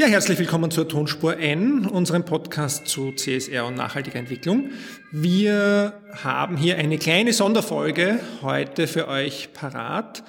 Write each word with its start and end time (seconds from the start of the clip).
Ja, 0.00 0.06
herzlich 0.06 0.38
willkommen 0.38 0.70
zur 0.70 0.88
Tonspur 0.88 1.36
N, 1.36 1.84
unserem 1.84 2.24
Podcast 2.24 2.88
zu 2.88 3.12
CSR 3.12 3.66
und 3.66 3.74
nachhaltiger 3.74 4.18
Entwicklung. 4.18 4.70
Wir 5.12 5.92
haben 6.24 6.56
hier 6.56 6.78
eine 6.78 6.96
kleine 6.96 7.34
Sonderfolge 7.34 8.18
heute 8.40 8.86
für 8.86 9.08
euch 9.08 9.50
parat. 9.52 10.22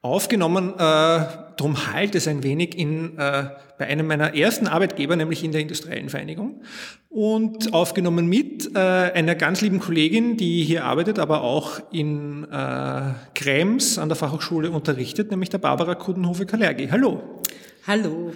Aufgenommen, 0.00 0.72
äh, 0.78 1.26
drum 1.58 1.92
halt 1.92 2.14
es 2.14 2.26
ein 2.26 2.42
wenig 2.42 2.74
in, 2.78 3.18
äh, 3.18 3.50
bei 3.78 3.86
einem 3.86 4.06
meiner 4.06 4.34
ersten 4.34 4.66
Arbeitgeber, 4.66 5.14
nämlich 5.14 5.44
in 5.44 5.52
der 5.52 5.60
Industriellen 5.60 6.08
Vereinigung. 6.08 6.62
Und 7.10 7.74
aufgenommen 7.74 8.28
mit 8.28 8.74
äh, 8.74 8.78
einer 8.78 9.34
ganz 9.34 9.60
lieben 9.60 9.78
Kollegin, 9.78 10.38
die 10.38 10.64
hier 10.64 10.86
arbeitet, 10.86 11.18
aber 11.18 11.42
auch 11.42 11.80
in 11.92 12.44
äh, 12.44 13.12
Krems 13.34 13.98
an 13.98 14.08
der 14.08 14.16
Fachhochschule 14.16 14.70
unterrichtet, 14.70 15.30
nämlich 15.30 15.50
der 15.50 15.58
Barbara 15.58 15.96
Kudenhofe-Kalergi. 15.96 16.88
Hallo. 16.90 17.42
Hallo. 17.86 18.32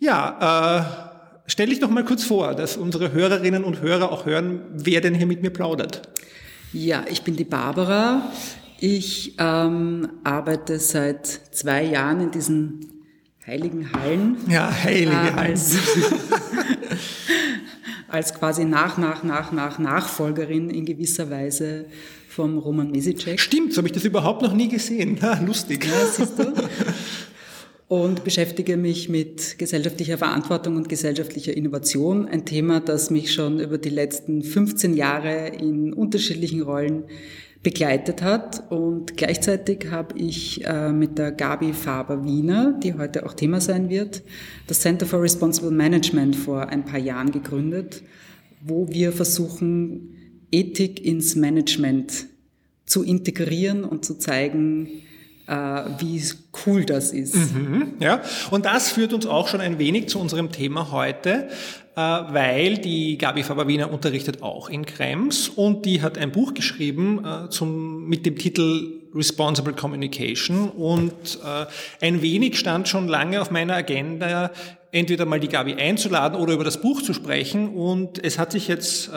Ja, 0.00 0.80
äh, 0.80 0.84
stell 1.46 1.68
dich 1.68 1.78
doch 1.78 1.90
mal 1.90 2.04
kurz 2.04 2.24
vor, 2.24 2.54
dass 2.54 2.78
unsere 2.78 3.12
Hörerinnen 3.12 3.64
und 3.64 3.82
Hörer 3.82 4.10
auch 4.10 4.24
hören, 4.24 4.62
wer 4.72 5.02
denn 5.02 5.14
hier 5.14 5.26
mit 5.26 5.42
mir 5.42 5.50
plaudert. 5.50 6.00
Ja, 6.72 7.04
ich 7.10 7.22
bin 7.22 7.36
die 7.36 7.44
Barbara. 7.44 8.32
Ich 8.78 9.34
ähm, 9.38 10.08
arbeite 10.24 10.78
seit 10.78 11.26
zwei 11.26 11.84
Jahren 11.84 12.22
in 12.22 12.30
diesen 12.30 12.86
heiligen 13.46 13.92
Hallen. 13.92 14.38
Ja, 14.48 14.72
heilige 14.72 15.10
äh, 15.10 15.14
Hallen. 15.14 15.36
Als, 15.36 15.76
als 18.08 18.32
quasi 18.32 18.64
nach, 18.64 18.96
nach, 18.96 19.22
nach, 19.22 19.52
nach 19.52 19.78
Nachfolgerin 19.78 20.70
in 20.70 20.86
gewisser 20.86 21.28
Weise 21.28 21.84
vom 22.30 22.56
Roman 22.56 22.90
Mesicek. 22.90 23.38
Stimmt, 23.38 23.74
so 23.74 23.78
habe 23.78 23.88
ich 23.88 23.92
das 23.92 24.04
überhaupt 24.04 24.40
noch 24.40 24.54
nie 24.54 24.68
gesehen. 24.68 25.20
Ha, 25.20 25.38
lustig. 25.44 25.84
Ja, 25.84 26.06
siehst 26.06 26.38
du? 26.38 26.54
Und 27.90 28.22
beschäftige 28.22 28.76
mich 28.76 29.08
mit 29.08 29.58
gesellschaftlicher 29.58 30.16
Verantwortung 30.16 30.76
und 30.76 30.88
gesellschaftlicher 30.88 31.56
Innovation. 31.56 32.24
Ein 32.24 32.44
Thema, 32.44 32.78
das 32.78 33.10
mich 33.10 33.34
schon 33.34 33.58
über 33.58 33.78
die 33.78 33.88
letzten 33.88 34.44
15 34.44 34.94
Jahre 34.94 35.48
in 35.48 35.92
unterschiedlichen 35.92 36.62
Rollen 36.62 37.02
begleitet 37.64 38.22
hat. 38.22 38.70
Und 38.70 39.16
gleichzeitig 39.16 39.88
habe 39.90 40.16
ich 40.16 40.64
äh, 40.64 40.92
mit 40.92 41.18
der 41.18 41.32
Gabi 41.32 41.72
Faber-Wiener, 41.72 42.78
die 42.80 42.94
heute 42.94 43.26
auch 43.26 43.34
Thema 43.34 43.60
sein 43.60 43.90
wird, 43.90 44.22
das 44.68 44.78
Center 44.78 45.04
for 45.04 45.20
Responsible 45.20 45.72
Management 45.72 46.36
vor 46.36 46.68
ein 46.68 46.84
paar 46.84 47.00
Jahren 47.00 47.32
gegründet, 47.32 48.04
wo 48.64 48.88
wir 48.88 49.10
versuchen, 49.10 50.14
Ethik 50.52 51.04
ins 51.04 51.34
Management 51.34 52.26
zu 52.86 53.02
integrieren 53.02 53.82
und 53.82 54.04
zu 54.04 54.16
zeigen, 54.16 55.02
wie 55.46 56.22
cool 56.64 56.84
das 56.84 57.12
ist. 57.12 57.34
Mhm, 57.34 57.94
ja, 57.98 58.22
und 58.50 58.66
das 58.66 58.92
führt 58.92 59.12
uns 59.12 59.26
auch 59.26 59.48
schon 59.48 59.60
ein 59.60 59.78
wenig 59.78 60.08
zu 60.08 60.20
unserem 60.20 60.52
Thema 60.52 60.92
heute, 60.92 61.48
äh, 61.96 62.00
weil 62.00 62.78
die 62.78 63.18
Gabi 63.18 63.42
Faber-Wiener 63.42 63.92
unterrichtet 63.92 64.42
auch 64.42 64.68
in 64.68 64.86
Krems 64.86 65.48
und 65.48 65.84
die 65.86 66.02
hat 66.02 66.18
ein 66.18 66.30
Buch 66.30 66.54
geschrieben 66.54 67.24
äh, 67.24 67.48
zum, 67.50 68.08
mit 68.08 68.26
dem 68.26 68.36
Titel 68.36 69.00
Responsible 69.12 69.72
Communication 69.72 70.68
und 70.68 71.40
ein 72.00 72.22
wenig 72.22 72.56
stand 72.56 72.86
schon 72.86 73.08
lange 73.08 73.40
auf 73.42 73.50
meiner 73.50 73.74
Agenda, 73.74 74.52
entweder 74.92 75.26
mal 75.26 75.40
die 75.40 75.48
Gabi 75.48 75.74
einzuladen 75.74 76.38
oder 76.38 76.52
über 76.52 76.62
das 76.62 76.80
Buch 76.80 77.02
zu 77.02 77.12
sprechen 77.12 77.70
und 77.74 78.22
es 78.22 78.38
hat 78.38 78.52
sich 78.52 78.68
jetzt 78.68 79.10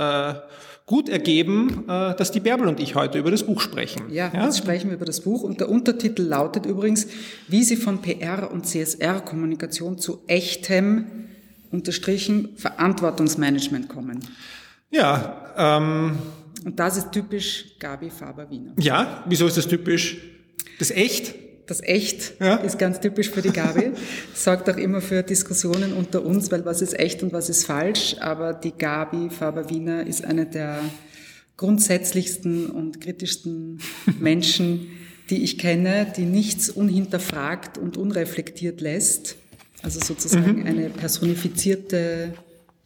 gut 0.85 1.09
ergeben, 1.09 1.85
äh, 1.87 2.15
dass 2.15 2.31
die 2.31 2.39
Bärbel 2.39 2.67
und 2.67 2.79
ich 2.79 2.95
heute 2.95 3.19
über 3.19 3.31
das 3.31 3.43
Buch 3.43 3.61
sprechen. 3.61 4.11
Ja, 4.11 4.31
ja, 4.33 4.45
jetzt 4.45 4.57
sprechen 4.57 4.89
wir 4.89 4.97
über 4.97 5.05
das 5.05 5.21
Buch 5.21 5.43
und 5.43 5.59
der 5.59 5.69
Untertitel 5.69 6.23
lautet 6.23 6.65
übrigens, 6.65 7.07
wie 7.47 7.63
Sie 7.63 7.77
von 7.77 8.01
PR 8.01 8.51
und 8.51 8.65
CSR-Kommunikation 8.65 9.97
zu 9.97 10.23
echtem, 10.27 11.05
unterstrichen, 11.71 12.49
Verantwortungsmanagement 12.57 13.89
kommen. 13.89 14.19
Ja, 14.91 15.53
ähm, 15.57 16.17
und 16.65 16.79
das 16.79 16.97
ist 16.97 17.11
typisch 17.11 17.77
Gabi 17.79 18.09
Faber-Wiener. 18.09 18.73
Ja, 18.79 19.23
wieso 19.27 19.47
ist 19.47 19.57
das 19.57 19.67
typisch? 19.67 20.17
Das 20.79 20.91
echt? 20.91 21.35
Das 21.65 21.81
echt 21.81 22.39
ja. 22.41 22.55
ist 22.55 22.77
ganz 22.77 22.99
typisch 22.99 23.29
für 23.29 23.41
die 23.41 23.51
Gabi. 23.51 23.91
Sorgt 24.33 24.69
auch 24.69 24.77
immer 24.77 24.99
für 24.99 25.23
Diskussionen 25.23 25.93
unter 25.93 26.25
uns, 26.25 26.51
weil 26.51 26.65
was 26.65 26.81
ist 26.81 26.99
echt 26.99 27.23
und 27.23 27.31
was 27.31 27.49
ist 27.49 27.65
falsch. 27.65 28.17
Aber 28.19 28.53
die 28.53 28.71
Gabi 28.71 29.29
Faber-Wiener 29.29 30.05
ist 30.05 30.25
eine 30.25 30.45
der 30.45 30.81
grundsätzlichsten 31.55 32.69
und 32.69 32.99
kritischsten 32.99 33.79
Menschen, 34.19 34.87
die 35.29 35.43
ich 35.43 35.57
kenne, 35.57 36.11
die 36.17 36.25
nichts 36.25 36.69
unhinterfragt 36.69 37.77
und 37.77 37.95
unreflektiert 37.95 38.81
lässt. 38.81 39.37
Also 39.81 39.99
sozusagen 40.01 40.59
mhm. 40.59 40.65
eine 40.65 40.89
personifizierte 40.89 42.33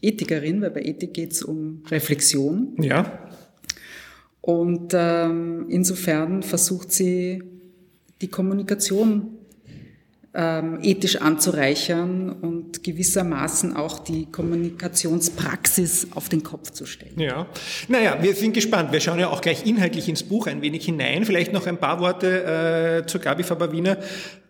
Ethikerin, 0.01 0.61
weil 0.61 0.71
bei 0.71 0.81
Ethik 0.83 1.13
geht 1.13 1.31
es 1.31 1.41
um 1.41 1.83
Reflexion. 1.89 2.75
Ja. 2.79 3.19
Und 4.41 4.93
ähm, 4.93 5.65
insofern 5.69 6.43
versucht 6.43 6.91
sie 6.91 7.43
die 8.21 8.27
Kommunikation 8.27 9.37
ähm, 10.33 10.79
ethisch 10.83 11.15
anzureichern 11.15 12.29
und 12.29 12.83
gewissermaßen 12.83 13.75
auch 13.75 13.97
die 13.99 14.27
Kommunikationspraxis 14.31 16.09
auf 16.13 16.29
den 16.29 16.43
Kopf 16.43 16.69
zu 16.69 16.85
stellen. 16.85 17.19
Ja, 17.19 17.47
naja, 17.87 18.17
wir 18.21 18.35
sind 18.35 18.53
gespannt. 18.53 18.91
Wir 18.91 18.99
schauen 18.99 19.19
ja 19.19 19.29
auch 19.29 19.41
gleich 19.41 19.65
inhaltlich 19.65 20.07
ins 20.07 20.21
Buch 20.21 20.45
ein 20.45 20.61
wenig 20.61 20.85
hinein. 20.85 21.25
Vielleicht 21.25 21.53
noch 21.53 21.65
ein 21.65 21.77
paar 21.77 21.99
Worte 21.99 23.01
äh, 23.03 23.07
zur 23.07 23.19
Gabi 23.19 23.41
Faber-Wiener. 23.43 23.97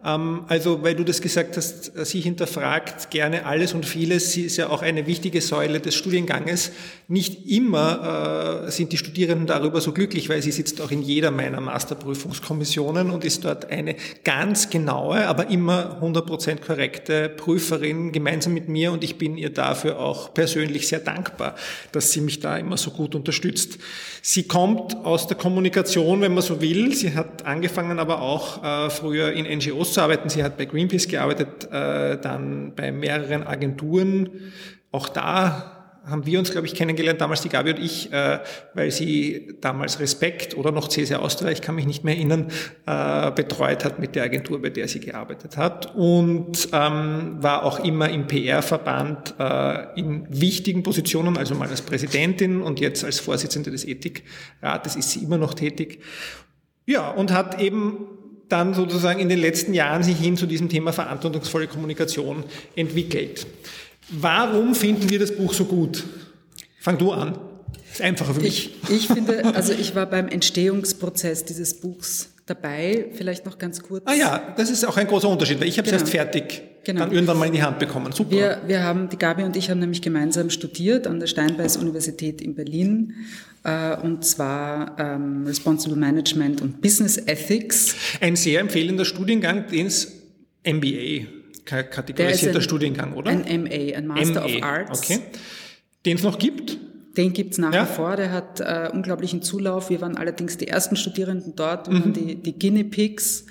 Ähm, 0.08 0.44
also, 0.48 0.84
weil 0.84 0.96
du 0.96 1.04
das 1.04 1.22
gesagt 1.22 1.58
hast, 1.58 1.96
äh, 1.98 2.06
sie 2.06 2.22
hinterfragt 2.22 3.12
gerne 3.12 3.46
alles 3.46 3.74
und 3.74 3.86
vieles. 3.86 4.32
Sie 4.32 4.44
ist 4.44 4.58
ja 4.58 4.70
auch 4.70 4.82
eine 4.82 5.06
wichtige 5.08 5.42
Säule 5.42 5.80
des 5.80 5.96
Studienganges. 5.96 6.72
Nicht 7.08 7.48
immer 7.50 8.66
äh, 8.68 8.72
sind 8.72 8.92
die 8.92 8.98
Studierenden 8.98 9.48
darüber 9.48 9.82
so 9.82 9.92
glücklich, 9.92 10.30
weil 10.30 10.42
sie 10.42 10.52
sitzt 10.52 10.82
auch 10.82 10.92
in 10.92 11.02
jeder 11.02 11.32
meiner 11.32 11.62
Masterprüfungskommissionen 11.62 13.10
und 13.10 13.26
ist 13.26 13.44
dort 13.44 13.70
eine 13.70 13.96
ganz 14.24 14.70
genaue, 14.70 15.28
aber 15.28 15.50
immer 15.50 16.00
100% 16.02 16.62
korrekte 16.66 17.30
Prüferin 17.30 18.12
gemeinsam 18.12 18.54
mit 18.54 18.70
mir 18.70 18.92
und 18.92 19.04
ich 19.04 19.18
bin 19.18 19.38
ihr 19.38 19.50
dafür 19.50 20.00
auch 20.00 20.34
persönlich 20.34 20.88
sehr 20.88 21.00
dankbar, 21.00 21.56
dass 21.92 22.12
sie 22.12 22.22
mich 22.22 22.40
da 22.40 22.58
immer 22.58 22.78
so 22.78 22.92
gut 22.92 23.16
unterstützt. 23.16 23.78
Sie 24.22 24.44
kommt 24.44 24.96
aus 25.06 25.28
der 25.28 25.38
Kommunikation, 25.38 26.22
wenn 26.22 26.34
man 26.34 26.44
so 26.44 26.62
will. 26.62 26.94
Sie 26.94 27.16
hat 27.16 27.46
angefangen 27.46 28.00
aber 28.00 28.22
auch 28.22 28.64
äh, 28.64 28.90
früher 28.90 29.32
in 29.32 29.46
NGOs 29.46 29.68
NGOs 29.88 29.97
zu 29.98 30.04
arbeiten. 30.04 30.30
Sie 30.30 30.44
hat 30.44 30.58
bei 30.58 30.66
Greenpeace 30.66 31.08
gearbeitet, 31.08 31.72
äh, 31.72 32.20
dann 32.20 32.74
bei 32.76 32.92
mehreren 32.92 33.46
Agenturen. 33.46 34.30
Auch 34.92 35.10
da 35.10 35.74
haben 36.06 36.26
wir 36.28 36.38
uns, 36.38 36.52
glaube 36.52 36.68
ich, 36.68 36.76
kennengelernt, 36.76 37.20
damals 37.20 37.42
die 37.42 37.50
Gabi 37.50 37.72
und 37.72 37.80
ich, 37.80 38.14
äh, 38.14 38.40
weil 38.76 38.92
sie 38.92 39.58
damals 39.60 40.00
Respekt 40.00 40.56
oder 40.56 40.72
noch 40.72 40.88
CSR 40.88 41.22
Austria, 41.22 41.50
ich 41.50 41.62
kann 41.62 41.74
mich 41.74 41.88
nicht 41.88 42.04
mehr 42.04 42.16
erinnern, 42.16 42.52
äh, 42.86 43.32
betreut 43.32 43.84
hat 43.84 43.98
mit 43.98 44.16
der 44.16 44.24
Agentur, 44.24 44.62
bei 44.62 44.70
der 44.70 44.88
sie 44.88 45.00
gearbeitet 45.00 45.58
hat 45.58 45.96
und 45.96 46.70
ähm, 46.72 47.38
war 47.40 47.64
auch 47.64 47.84
immer 47.84 48.08
im 48.10 48.28
PR-Verband 48.28 49.34
äh, 49.40 50.00
in 50.00 50.28
wichtigen 50.30 50.84
Positionen, 50.84 51.38
also 51.38 51.56
mal 51.56 51.68
als 51.68 51.82
Präsidentin 51.82 52.62
und 52.62 52.80
jetzt 52.80 53.04
als 53.04 53.20
Vorsitzende 53.20 53.72
des 53.72 53.84
Ethikrates 53.84 54.96
ist 54.96 55.10
sie 55.10 55.24
immer 55.24 55.40
noch 55.40 55.56
tätig. 55.56 56.02
Ja, 56.86 57.10
und 57.10 57.34
hat 57.34 57.60
eben 57.60 58.08
dann 58.50 58.74
sozusagen 58.74 59.20
in 59.20 59.30
den 59.30 59.40
letzten 59.40 59.74
Jahren 59.74 60.04
sich 60.04 60.18
hin 60.18 60.38
zu 60.38 60.46
diesem 60.46 60.70
Thema 60.70 60.94
verantwortungsvolle 60.94 61.68
Kommunikation 61.68 62.44
entwickelt. 62.76 63.46
Warum 64.10 64.74
finden 64.74 65.10
wir 65.10 65.20
das 65.20 65.36
Buch 65.36 65.54
so 65.54 65.66
gut? 65.66 66.04
Fang 66.80 66.98
du 66.98 67.12
an. 67.12 67.38
ist 67.92 68.02
einfacher 68.02 68.34
für 68.34 68.42
mich. 68.42 68.76
Ich, 68.84 68.90
ich 68.90 69.08
finde, 69.08 69.44
also 69.56 69.74
ich 69.74 69.96
war 69.96 70.06
beim 70.06 70.28
Entstehungsprozess 70.30 71.44
dieses 71.44 71.82
Buchs 71.82 72.30
dabei. 72.50 73.08
Vielleicht 73.14 73.46
noch 73.46 73.58
ganz 73.58 73.82
kurz. 73.84 74.04
Ah 74.06 74.14
ja, 74.14 74.54
das 74.58 74.70
ist 74.70 74.84
auch 74.86 74.98
ein 74.98 75.08
großer 75.08 75.30
Unterschied, 75.30 75.60
weil 75.60 75.68
ich 75.68 75.78
habe 75.78 75.88
es 75.88 75.92
genau. 75.92 76.02
erst 76.02 76.12
fertig 76.12 76.64
genau. 76.84 77.02
dann 77.02 77.12
irgendwann 77.12 77.38
mal 77.38 77.46
in 77.46 77.54
die 77.54 77.62
Hand 77.62 77.80
bekommen. 77.80 78.12
Super. 78.12 78.32
Wir, 78.32 78.62
wir 78.66 78.84
haben, 78.84 79.10
die 79.10 79.18
Gabi 79.18 79.44
und 79.44 79.56
ich 79.56 79.70
haben 79.70 79.80
nämlich 79.80 80.02
gemeinsam 80.02 80.50
studiert 80.50 81.06
an 81.06 81.20
der 81.20 81.28
Steinbeis 81.28 81.78
Universität 81.78 82.42
in 82.42 82.56
Berlin 82.56 83.14
äh, 83.64 83.96
und 83.98 84.26
zwar 84.26 84.98
ähm, 84.98 85.46
Responsible 85.46 85.98
Management 85.98 86.62
und 86.62 86.82
Business 86.82 87.18
Ethics. 87.18 87.96
Ein 88.22 88.36
sehr 88.36 88.62
empfehlender 88.62 89.06
Studiengang, 89.06 89.68
den 89.68 89.88
es 89.88 90.14
MBA 90.66 91.28
kategorisierter 91.68 92.62
Studiengang, 92.62 93.14
oder? 93.14 93.30
Ein 93.30 93.64
MA, 93.64 93.98
ein 93.98 94.08
Master 94.08 94.42
MA. 94.42 94.46
of 94.46 94.64
Arts. 94.64 95.00
Okay. 95.00 95.20
Den 96.06 96.16
es 96.16 96.24
noch 96.24 96.40
gibt? 96.40 96.78
Den 97.18 97.34
gibt's 97.34 97.58
nach 97.58 97.74
ja. 97.74 97.84
wie 97.84 97.94
vor, 97.94 98.16
der 98.16 98.32
hat 98.32 98.60
äh, 98.60 98.90
unglaublichen 98.94 99.42
Zulauf. 99.42 99.90
Wir 99.90 100.02
waren 100.02 100.18
allerdings 100.18 100.58
die 100.58 100.68
ersten 100.68 100.96
Studierenden 100.96 101.56
dort, 101.56 101.92
mhm. 101.92 102.14
die, 102.14 102.36
die 102.36 102.58
Guinea 102.58 102.84
Pigs 102.84 103.46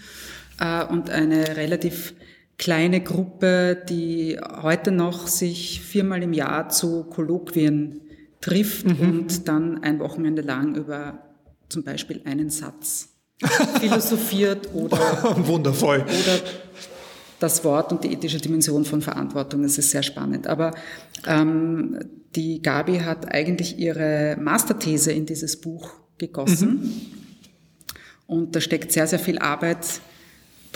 äh, 0.61 0.85
und 0.85 1.11
eine 1.11 1.57
relativ 1.57 2.15
kleine 2.59 3.03
Gruppe, 3.03 3.77
die 3.89 4.39
heute 4.63 4.93
noch 4.93 5.27
sich 5.27 5.83
viermal 5.83 6.23
im 6.23 6.33
Jahr 6.33 6.69
zu 6.69 7.05
Kolloquien 7.05 8.01
trifft 8.41 8.87
mhm. 8.87 9.01
und 9.01 9.49
dann 9.49 9.83
ein 9.83 9.99
Wochenende 9.99 10.43
lang 10.43 10.77
über 10.77 11.19
zum 11.69 11.83
Beispiel 11.83 12.23
einen 12.25 12.49
Satz 12.49 13.09
philosophiert 13.81 14.73
oder 14.73 14.99
wundervoll 15.47 15.99
oder 15.99 16.41
das 17.39 17.65
Wort 17.65 17.93
und 17.93 18.05
die 18.05 18.13
ethische 18.13 18.39
Dimension 18.39 18.85
von 18.85 19.03
Verantwortung. 19.03 19.63
Das 19.63 19.79
ist 19.79 19.91
sehr 19.91 20.03
spannend. 20.03 20.47
Aber 20.47 20.75
ähm, 21.27 21.99
die 22.35 22.63
Gabi 22.63 22.99
hat 22.99 23.33
eigentlich 23.33 23.79
ihre 23.79 24.37
Masterthese 24.41 25.13
in 25.13 25.27
dieses 25.27 25.61
Buch 25.61 25.91
gegossen. 26.19 26.71
Mhm. 26.71 26.93
Und 28.27 28.57
da 28.57 28.61
steckt 28.61 28.93
sehr, 28.93 29.07
sehr 29.07 29.19
viel 29.19 29.39
Arbeit 29.39 30.01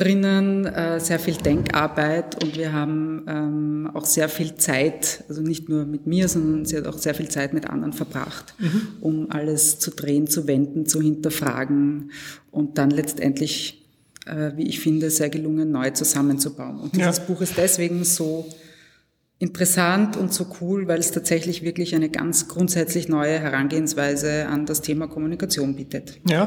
drinnen, 0.01 0.65
äh, 0.65 0.99
sehr 0.99 1.19
viel 1.19 1.35
Denkarbeit 1.35 2.43
und 2.43 2.57
wir 2.57 2.73
haben 2.73 3.25
ähm, 3.29 3.91
auch 3.93 4.07
sehr 4.07 4.31
viel 4.31 4.55
Zeit, 4.55 5.25
also 5.29 5.43
nicht 5.43 5.69
nur 5.69 5.85
mit 5.85 6.07
mir, 6.07 6.27
sondern 6.29 6.65
sie 6.65 6.79
hat 6.79 6.87
auch 6.87 6.97
sehr 6.97 7.15
viel 7.15 7.29
Zeit 7.29 7.53
mit 7.53 7.69
anderen 7.69 7.93
verbracht, 7.93 8.55
mhm. 8.59 8.89
um 9.03 9.31
alles 9.31 9.79
zu 9.79 9.91
drehen, 9.91 10.27
zu 10.27 10.47
wenden, 10.47 10.87
zu 10.87 11.03
hinterfragen 11.03 12.13
und 12.51 12.79
dann 12.79 12.91
letztendlich, 12.91 13.80
wie 14.27 14.69
ich 14.69 14.81
finde, 14.81 15.11
sehr 15.11 15.31
gelungen, 15.31 15.73
neu 15.73 15.91
zusammenzubauen. 15.91 16.79
Und 16.79 16.95
dieses 16.95 17.19
ja. 17.19 17.25
Buch 17.25 17.41
ist 17.41 17.57
deswegen 17.57 18.05
so 18.05 18.47
interessant 19.41 20.17
und 20.17 20.33
so 20.33 20.47
cool, 20.61 20.87
weil 20.87 21.01
es 21.01 21.11
tatsächlich 21.11 21.63
wirklich 21.63 21.93
eine 21.95 22.11
ganz 22.11 22.47
grundsätzlich 22.47 23.09
neue 23.09 23.41
Herangehensweise 23.41 24.47
an 24.47 24.67
das 24.67 24.83
Thema 24.83 25.09
Kommunikation 25.09 25.75
bietet. 25.75 26.21
Ja, 26.29 26.47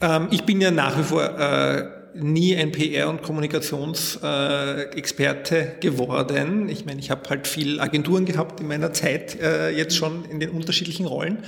ähm, 0.00 0.26
ich 0.32 0.42
bin 0.42 0.60
ja 0.60 0.72
nach 0.72 0.98
wie 0.98 1.04
vor 1.04 1.22
äh, 1.22 1.84
nie 2.14 2.56
ein 2.56 2.72
PR- 2.72 3.08
und 3.08 3.22
Kommunikationsexperte 3.22 5.58
äh, 5.58 5.80
geworden. 5.80 6.68
Ich 6.68 6.84
meine, 6.84 6.98
ich 7.00 7.12
habe 7.12 7.30
halt 7.30 7.46
viel 7.46 7.78
Agenturen 7.80 8.24
gehabt 8.24 8.58
in 8.60 8.66
meiner 8.66 8.92
Zeit, 8.92 9.40
äh, 9.40 9.70
jetzt 9.70 9.96
schon 9.96 10.24
in 10.24 10.40
den 10.40 10.50
unterschiedlichen 10.50 11.06
Rollen. 11.06 11.44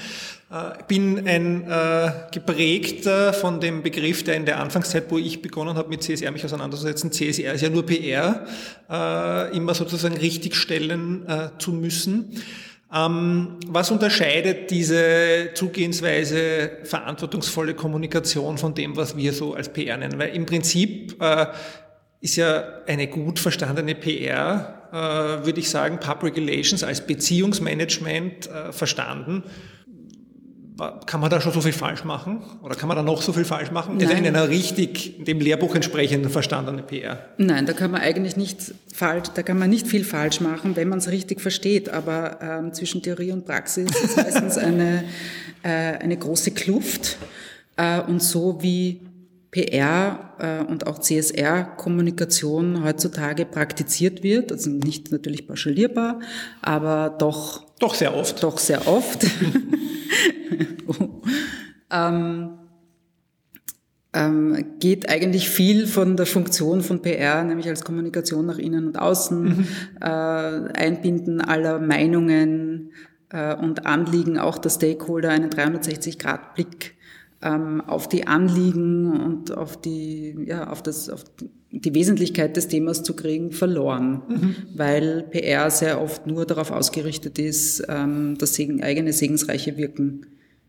Äh, 0.48 0.84
bin 0.86 1.26
ein 1.26 1.68
äh, 1.68 2.12
geprägter 2.30 3.32
von 3.32 3.58
dem 3.60 3.82
Begriff, 3.82 4.22
der 4.22 4.36
in 4.36 4.46
der 4.46 4.60
Anfangszeit, 4.60 5.10
wo 5.10 5.18
ich 5.18 5.42
begonnen 5.42 5.76
habe, 5.76 5.88
mit 5.88 6.04
CSR 6.04 6.30
mich 6.30 6.44
auseinanderzusetzen, 6.44 7.10
CSR 7.10 7.54
ist 7.54 7.62
ja 7.62 7.68
nur 7.68 7.84
PR, 7.84 8.46
äh, 8.88 9.56
immer 9.56 9.74
sozusagen 9.74 10.16
richtigstellen 10.16 11.28
äh, 11.28 11.48
zu 11.58 11.72
müssen. 11.72 12.40
Ähm, 12.94 13.58
was 13.66 13.90
unterscheidet 13.90 14.70
diese 14.70 15.50
Zugehensweise 15.54 16.78
verantwortungsvolle 16.84 17.74
Kommunikation 17.74 18.56
von 18.56 18.72
dem, 18.72 18.96
was 18.96 19.16
wir 19.16 19.32
so 19.32 19.54
als 19.54 19.72
PR 19.72 19.96
nennen? 19.96 20.16
Weil 20.16 20.28
im 20.28 20.46
Prinzip 20.46 21.20
äh, 21.20 21.46
ist 22.20 22.36
ja 22.36 22.62
eine 22.86 23.08
gut 23.08 23.40
verstandene 23.40 23.96
PR, 23.96 24.84
äh, 24.92 25.44
würde 25.44 25.58
ich 25.58 25.68
sagen, 25.68 25.98
Public 25.98 26.36
Relations 26.36 26.84
als 26.84 27.04
Beziehungsmanagement 27.04 28.48
äh, 28.48 28.72
verstanden 28.72 29.42
kann 31.06 31.20
man 31.20 31.30
da 31.30 31.40
schon 31.40 31.52
so 31.52 31.62
viel 31.62 31.72
falsch 31.72 32.04
machen? 32.04 32.42
Oder 32.62 32.74
kann 32.74 32.88
man 32.88 32.96
da 32.96 33.02
noch 33.02 33.22
so 33.22 33.32
viel 33.32 33.46
falsch 33.46 33.70
machen? 33.70 33.96
Nein. 33.96 34.24
in 34.24 34.26
einer 34.26 34.48
richtig 34.48 35.24
dem 35.24 35.40
Lehrbuch 35.40 35.74
entsprechenden 35.74 36.30
verstandene 36.30 36.82
PR? 36.82 37.18
Nein, 37.38 37.64
da 37.64 37.72
kann 37.72 37.90
man 37.90 38.02
eigentlich 38.02 38.36
nicht 38.36 38.74
falsch, 38.92 39.28
da 39.34 39.42
kann 39.42 39.58
man 39.58 39.70
nicht 39.70 39.86
viel 39.86 40.04
falsch 40.04 40.40
machen, 40.40 40.76
wenn 40.76 40.88
man 40.88 40.98
es 40.98 41.10
richtig 41.10 41.40
versteht. 41.40 41.88
Aber 41.88 42.38
ähm, 42.42 42.74
zwischen 42.74 43.02
Theorie 43.02 43.32
und 43.32 43.46
Praxis 43.46 43.88
ist 43.90 44.16
meistens 44.18 44.58
eine, 44.58 45.04
äh, 45.62 45.68
eine 45.68 46.16
große 46.16 46.50
Kluft. 46.50 47.16
Äh, 47.76 48.00
und 48.02 48.22
so 48.22 48.62
wie 48.62 49.00
PR 49.56 50.34
äh, 50.38 50.70
und 50.70 50.86
auch 50.86 50.98
CSR-Kommunikation 50.98 52.84
heutzutage 52.84 53.46
praktiziert 53.46 54.22
wird, 54.22 54.52
also 54.52 54.68
nicht 54.68 55.10
natürlich 55.10 55.46
pauschalierbar, 55.46 56.20
aber 56.60 57.16
doch 57.18 57.64
doch 57.78 57.94
sehr 57.94 58.14
oft. 58.14 58.42
Doch 58.42 58.58
sehr 58.58 58.86
oft. 58.86 59.26
ähm, 61.90 62.50
ähm, 64.12 64.64
geht 64.78 65.08
eigentlich 65.08 65.48
viel 65.48 65.86
von 65.86 66.16
der 66.16 66.26
Funktion 66.26 66.82
von 66.82 67.00
PR, 67.02 67.42
nämlich 67.44 67.68
als 67.68 67.84
Kommunikation 67.84 68.46
nach 68.46 68.58
innen 68.58 68.86
und 68.86 68.98
außen, 68.98 69.42
mhm. 69.42 69.66
äh, 70.00 70.04
Einbinden 70.06 71.40
aller 71.40 71.78
Meinungen 71.78 72.92
äh, 73.30 73.54
und 73.54 73.86
Anliegen 73.86 74.38
auch 74.38 74.58
der 74.58 74.70
Stakeholder, 74.70 75.30
einen 75.30 75.50
360-Grad-Blick 75.50 76.95
ähm, 77.42 77.82
auf 77.82 78.08
die 78.08 78.26
Anliegen 78.26 79.20
und 79.20 79.56
auf 79.56 79.80
die, 79.80 80.36
ja, 80.46 80.68
auf 80.70 80.82
das, 80.82 81.10
auf 81.10 81.24
die 81.70 81.94
Wesentlichkeit 81.94 82.56
des 82.56 82.68
Themas 82.68 83.02
zu 83.02 83.14
kriegen, 83.14 83.52
verloren, 83.52 84.22
mhm. 84.28 84.56
weil 84.74 85.24
PR 85.24 85.70
sehr 85.70 86.00
oft 86.00 86.26
nur 86.26 86.46
darauf 86.46 86.70
ausgerichtet 86.70 87.38
ist, 87.38 87.84
ähm, 87.88 88.36
das 88.38 88.54
Segen, 88.54 88.82
eigene 88.82 89.12
segensreiche 89.12 89.76
Wirken 89.76 90.26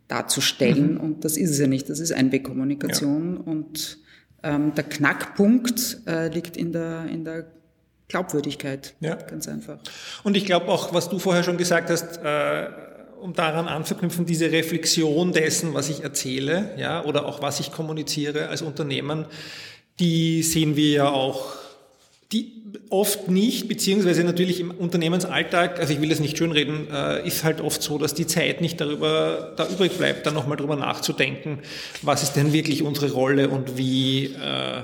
darzustellen. 0.08 0.96
Mhm. 0.96 1.00
Und 1.00 1.26
das 1.26 1.38
ist 1.38 1.52
es 1.52 1.60
ja 1.60 1.68
nicht. 1.68 1.90
Das 1.90 2.00
ist 2.00 2.12
Einwegkommunikation. 2.12 3.36
Ja. 3.36 3.52
Und 3.52 4.00
ähm, 4.44 4.74
der 4.76 4.84
Knackpunkt 4.84 6.02
äh, 6.06 6.28
liegt 6.30 6.58
in 6.58 6.72
der, 6.72 7.06
in 7.06 7.24
der 7.24 7.48
Glaubwürdigkeit. 8.08 8.96
Ja. 9.00 9.16
Ganz 9.16 9.48
einfach. 9.48 9.80
Und 10.24 10.38
ich 10.38 10.46
glaube 10.46 10.68
auch, 10.68 10.94
was 10.94 11.10
du 11.10 11.20
vorher 11.20 11.44
schon 11.44 11.58
gesagt 11.58 11.90
hast, 11.90 12.18
äh, 12.24 12.70
um 13.22 13.34
daran 13.34 13.68
anzuknüpfen, 13.68 14.26
diese 14.26 14.52
Reflexion 14.52 15.34
dessen, 15.34 15.74
was 15.74 15.90
ich 15.90 16.04
erzähle, 16.04 16.72
ja, 16.78 17.04
oder 17.04 17.26
auch 17.26 17.42
was 17.42 17.60
ich 17.60 17.72
kommuniziere 17.72 18.50
als 18.50 18.62
Unternehmen, 18.62 19.26
die 20.00 20.44
sehen 20.44 20.76
wir 20.76 20.90
ja 20.90 21.10
auch, 21.10 21.56
die 22.32 22.54
oft 22.90 23.30
nicht, 23.30 23.68
beziehungsweise 23.68 24.24
natürlich 24.24 24.60
im 24.60 24.72
Unternehmensalltag, 24.72 25.80
also 25.80 25.94
ich 25.94 26.02
will 26.02 26.10
das 26.10 26.20
nicht 26.20 26.38
schönreden, 26.38 26.88
äh, 26.92 27.26
ist 27.26 27.44
halt 27.44 27.62
oft 27.62 27.82
so, 27.82 27.98
dass 27.98 28.14
die 28.14 28.28
Zeit 28.28 28.62
nicht 28.62 28.80
darüber 28.82 29.54
da 29.56 29.68
übrig 29.68 29.94
bleibt, 29.94 30.26
dann 30.26 30.34
nochmal 30.34 30.58
drüber 30.58 30.76
nachzudenken, 30.76 31.60
was 32.02 32.24
ist 32.24 32.34
denn 32.34 32.54
wirklich 32.54 32.84
unsere 32.84 33.12
Rolle 33.12 33.50
und 33.50 33.78
wie 33.78 34.26
äh, 34.26 34.84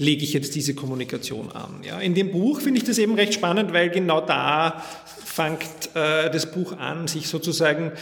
lege 0.00 0.24
ich 0.24 0.32
jetzt 0.32 0.54
diese 0.54 0.74
Kommunikation 0.74 1.52
an. 1.52 1.82
Ja, 1.86 2.00
in 2.00 2.14
dem 2.14 2.32
Buch 2.32 2.60
finde 2.60 2.78
ich 2.78 2.84
das 2.84 2.96
eben 2.96 3.14
recht 3.14 3.34
spannend, 3.34 3.72
weil 3.74 3.90
genau 3.90 4.22
da 4.22 4.82
fängt 5.24 5.90
äh, 5.94 6.30
das 6.30 6.50
Buch 6.50 6.78
an, 6.78 7.06
sich 7.06 7.28
sozusagen 7.28 7.92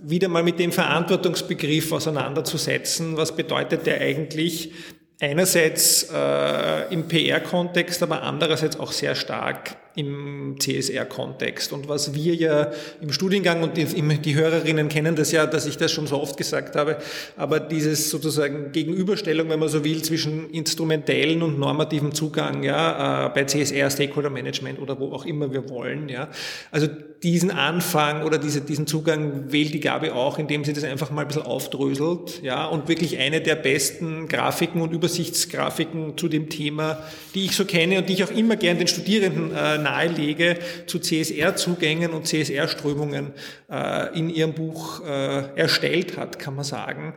wieder 0.00 0.28
mal 0.28 0.44
mit 0.44 0.60
dem 0.60 0.70
Verantwortungsbegriff 0.70 1.90
auseinanderzusetzen. 1.90 3.16
Was 3.16 3.34
bedeutet 3.34 3.86
der 3.86 4.00
eigentlich? 4.00 4.72
Einerseits 5.20 6.08
äh, 6.14 6.94
im 6.94 7.08
PR-Kontext, 7.08 8.04
aber 8.04 8.22
andererseits 8.22 8.78
auch 8.78 8.92
sehr 8.92 9.16
stark 9.16 9.76
im 9.98 10.54
CSR-Kontext. 10.60 11.72
Und 11.72 11.88
was 11.88 12.14
wir 12.14 12.34
ja 12.34 12.70
im 13.00 13.12
Studiengang 13.12 13.62
und 13.64 13.76
die, 13.76 14.34
Hörerinnen 14.36 14.88
kennen 14.88 15.16
das 15.16 15.32
ja, 15.32 15.44
dass 15.46 15.66
ich 15.66 15.76
das 15.76 15.90
schon 15.90 16.06
so 16.06 16.20
oft 16.20 16.36
gesagt 16.36 16.76
habe, 16.76 16.98
aber 17.36 17.58
dieses 17.58 18.08
sozusagen 18.08 18.70
Gegenüberstellung, 18.70 19.48
wenn 19.48 19.58
man 19.58 19.68
so 19.68 19.82
will, 19.82 20.02
zwischen 20.02 20.50
instrumentellen 20.50 21.42
und 21.42 21.58
normativen 21.58 22.12
Zugang, 22.12 22.62
ja, 22.62 23.26
äh, 23.26 23.30
bei 23.30 23.44
CSR, 23.44 23.90
Stakeholder 23.90 24.30
Management 24.30 24.78
oder 24.78 25.00
wo 25.00 25.12
auch 25.12 25.26
immer 25.26 25.52
wir 25.52 25.68
wollen, 25.68 26.08
ja. 26.08 26.28
Also 26.70 26.86
diesen 27.22 27.50
Anfang 27.50 28.22
oder 28.22 28.38
diese, 28.38 28.60
diesen 28.60 28.86
Zugang 28.86 29.50
wählt 29.50 29.74
die 29.74 29.80
Gabe 29.80 30.14
auch, 30.14 30.38
indem 30.38 30.64
sie 30.64 30.72
das 30.72 30.84
einfach 30.84 31.10
mal 31.10 31.22
ein 31.22 31.26
bisschen 31.26 31.42
aufdröselt, 31.42 32.40
ja, 32.44 32.66
und 32.66 32.86
wirklich 32.86 33.18
eine 33.18 33.40
der 33.40 33.56
besten 33.56 34.28
Grafiken 34.28 34.80
und 34.80 34.92
Übersichtsgrafiken 34.92 36.16
zu 36.16 36.28
dem 36.28 36.48
Thema, 36.48 37.02
die 37.34 37.46
ich 37.46 37.56
so 37.56 37.64
kenne 37.64 37.98
und 37.98 38.08
die 38.08 38.12
ich 38.12 38.22
auch 38.22 38.30
immer 38.30 38.54
gern 38.54 38.78
den 38.78 38.86
Studierenden 38.86 39.50
äh, 39.50 39.78
nahelege, 39.88 40.58
zu 40.86 40.98
CSR-Zugängen 40.98 42.12
und 42.12 42.26
CSR-Strömungen 42.26 43.32
äh, 43.70 44.18
in 44.18 44.30
ihrem 44.30 44.54
Buch 44.54 45.04
äh, 45.04 45.56
erstellt 45.56 46.16
hat, 46.16 46.38
kann 46.38 46.54
man 46.54 46.64
sagen, 46.64 47.14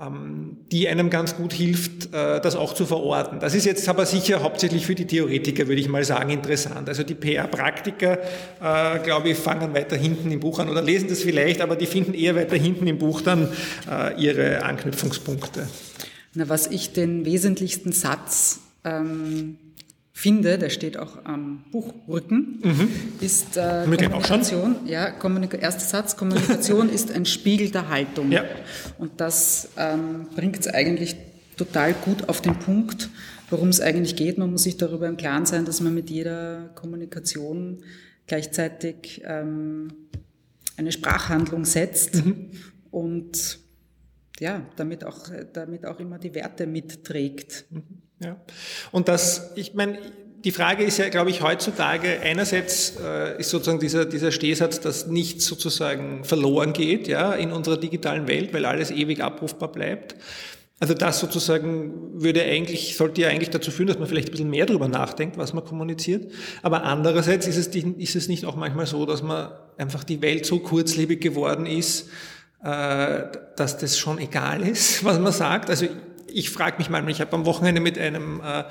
ähm, 0.00 0.56
die 0.72 0.88
einem 0.88 1.08
ganz 1.08 1.36
gut 1.36 1.52
hilft, 1.52 2.12
äh, 2.12 2.40
das 2.40 2.56
auch 2.56 2.74
zu 2.74 2.84
verorten. 2.84 3.38
Das 3.38 3.54
ist 3.54 3.64
jetzt 3.64 3.88
aber 3.88 4.06
sicher 4.06 4.42
hauptsächlich 4.42 4.86
für 4.86 4.96
die 4.96 5.06
Theoretiker, 5.06 5.68
würde 5.68 5.80
ich 5.80 5.88
mal 5.88 6.02
sagen, 6.04 6.30
interessant. 6.30 6.88
Also 6.88 7.04
die 7.04 7.14
PR-Praktiker, 7.14 8.18
äh, 8.60 8.98
glaube 9.00 9.28
ich, 9.28 9.38
fangen 9.38 9.72
weiter 9.72 9.96
hinten 9.96 10.32
im 10.32 10.40
Buch 10.40 10.58
an 10.58 10.68
oder 10.68 10.82
lesen 10.82 11.08
das 11.08 11.20
vielleicht, 11.22 11.60
aber 11.60 11.76
die 11.76 11.86
finden 11.86 12.14
eher 12.14 12.34
weiter 12.34 12.56
hinten 12.56 12.88
im 12.88 12.98
Buch 12.98 13.20
dann 13.20 13.48
äh, 13.88 14.20
ihre 14.20 14.64
Anknüpfungspunkte. 14.64 15.68
Na, 16.34 16.48
was 16.48 16.66
ich 16.66 16.92
den 16.92 17.24
wesentlichsten 17.24 17.92
Satz 17.92 18.58
ähm, 18.84 19.58
finde, 20.16 20.58
der 20.58 20.70
steht 20.70 20.96
auch 20.96 21.24
am 21.24 21.64
Buchrücken, 21.72 22.60
mhm. 22.62 22.88
ist 23.20 23.56
äh, 23.56 23.82
Kommunikation. 23.82 24.76
Ja, 24.86 25.10
Kommunika 25.10 25.58
erster 25.58 25.84
Satz, 25.84 26.16
Kommunikation 26.16 26.88
ist 26.94 27.12
ein 27.12 27.26
Spiegel 27.26 27.70
der 27.70 27.88
Haltung. 27.88 28.30
Ja. 28.30 28.44
Und 28.96 29.20
das 29.20 29.70
ähm, 29.76 30.28
bringt 30.36 30.60
es 30.60 30.68
eigentlich 30.68 31.16
total 31.56 31.94
gut 31.94 32.28
auf 32.28 32.40
den 32.40 32.56
Punkt, 32.60 33.10
worum 33.50 33.68
es 33.68 33.80
eigentlich 33.80 34.14
geht. 34.14 34.38
Man 34.38 34.52
muss 34.52 34.62
sich 34.62 34.76
darüber 34.76 35.08
im 35.08 35.16
Klaren 35.16 35.46
sein, 35.46 35.64
dass 35.64 35.80
man 35.80 35.92
mit 35.92 36.08
jeder 36.08 36.70
Kommunikation 36.76 37.82
gleichzeitig 38.28 39.20
ähm, 39.26 39.92
eine 40.76 40.92
Sprachhandlung 40.92 41.64
setzt 41.64 42.24
mhm. 42.24 42.50
und 42.92 43.58
ja, 44.38 44.62
damit 44.76 45.04
auch, 45.04 45.28
damit 45.52 45.84
auch 45.86 45.98
immer 45.98 46.18
die 46.18 46.34
Werte 46.34 46.66
mitträgt. 46.66 47.66
Mhm. 47.70 48.03
Ja. 48.24 48.36
Und 48.92 49.08
das, 49.08 49.52
ich 49.54 49.74
meine, 49.74 49.98
die 50.44 50.50
Frage 50.50 50.84
ist 50.84 50.98
ja, 50.98 51.08
glaube 51.08 51.30
ich, 51.30 51.42
heutzutage, 51.42 52.20
einerseits 52.22 52.94
äh, 53.02 53.38
ist 53.40 53.48
sozusagen 53.48 53.80
dieser, 53.80 54.04
dieser 54.04 54.30
Stehsatz, 54.30 54.78
dass 54.78 55.06
nichts 55.06 55.46
sozusagen 55.46 56.22
verloren 56.24 56.74
geht 56.74 57.08
ja, 57.08 57.32
in 57.32 57.50
unserer 57.50 57.78
digitalen 57.78 58.28
Welt, 58.28 58.52
weil 58.52 58.66
alles 58.66 58.90
ewig 58.90 59.22
abrufbar 59.22 59.72
bleibt. 59.72 60.16
Also 60.80 60.92
das 60.92 61.18
sozusagen 61.20 62.20
würde 62.20 62.42
eigentlich, 62.42 62.96
sollte 62.96 63.22
ja 63.22 63.28
eigentlich 63.28 63.48
dazu 63.48 63.70
führen, 63.70 63.86
dass 63.86 63.98
man 63.98 64.06
vielleicht 64.06 64.28
ein 64.28 64.32
bisschen 64.32 64.50
mehr 64.50 64.66
darüber 64.66 64.86
nachdenkt, 64.86 65.38
was 65.38 65.54
man 65.54 65.64
kommuniziert. 65.64 66.30
Aber 66.62 66.82
andererseits 66.82 67.46
ist 67.46 67.56
es, 67.56 67.68
ist 67.68 68.16
es 68.16 68.28
nicht 68.28 68.44
auch 68.44 68.56
manchmal 68.56 68.84
so, 68.84 69.06
dass 69.06 69.22
man 69.22 69.50
einfach 69.78 70.04
die 70.04 70.20
Welt 70.20 70.44
so 70.44 70.58
kurzlebig 70.58 71.22
geworden 71.22 71.64
ist, 71.64 72.10
äh, 72.62 73.22
dass 73.56 73.78
das 73.78 73.96
schon 73.98 74.18
egal 74.18 74.66
ist, 74.66 75.04
was 75.04 75.18
man 75.18 75.32
sagt. 75.32 75.70
Also 75.70 75.86
ich 76.34 76.50
frage 76.50 76.78
mich 76.78 76.90
mal, 76.90 77.08
ich 77.08 77.20
habe 77.20 77.32
am 77.32 77.46
Wochenende 77.46 77.80
mit 77.80 77.96
einem 77.98 78.40
äh, 78.40 78.64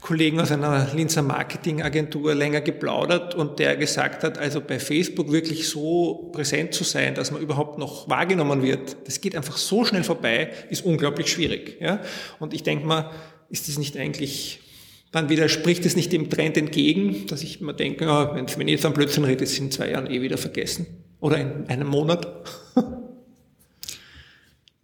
Kollegen 0.00 0.40
aus 0.40 0.52
einer 0.52 0.88
Linzer 0.94 1.22
Marketingagentur 1.22 2.34
länger 2.34 2.60
geplaudert 2.60 3.34
und 3.34 3.58
der 3.58 3.76
gesagt 3.76 4.22
hat, 4.22 4.38
also 4.38 4.60
bei 4.60 4.78
Facebook 4.78 5.32
wirklich 5.32 5.68
so 5.68 6.30
präsent 6.32 6.72
zu 6.72 6.84
sein, 6.84 7.14
dass 7.14 7.32
man 7.32 7.42
überhaupt 7.42 7.78
noch 7.78 8.08
wahrgenommen 8.08 8.62
wird, 8.62 8.96
das 9.06 9.20
geht 9.20 9.34
einfach 9.34 9.56
so 9.56 9.84
schnell 9.84 10.04
vorbei, 10.04 10.50
ist 10.70 10.84
unglaublich 10.84 11.30
schwierig. 11.32 11.78
Ja? 11.80 12.00
Und 12.38 12.54
ich 12.54 12.62
denke 12.62 12.86
mal, 12.86 13.10
ist 13.48 13.68
das 13.68 13.76
nicht 13.76 13.96
eigentlich 13.96 14.60
dann 15.12 15.28
widerspricht 15.28 15.84
es 15.86 15.96
nicht 15.96 16.12
dem 16.12 16.30
Trend 16.30 16.56
entgegen, 16.56 17.26
dass 17.26 17.42
ich 17.42 17.60
mir 17.60 17.74
denke, 17.74 18.04
ja, 18.04 18.32
wenn 18.32 18.46
ich 18.46 18.74
jetzt 18.74 18.86
am 18.86 18.92
Blödsinn 18.92 19.24
rede, 19.24 19.42
ist 19.42 19.54
es 19.54 19.58
in 19.58 19.72
zwei 19.72 19.90
Jahren 19.90 20.08
eh 20.08 20.22
wieder 20.22 20.38
vergessen. 20.38 20.86
Oder 21.18 21.38
in 21.38 21.68
einem 21.68 21.88
Monat. 21.88 22.28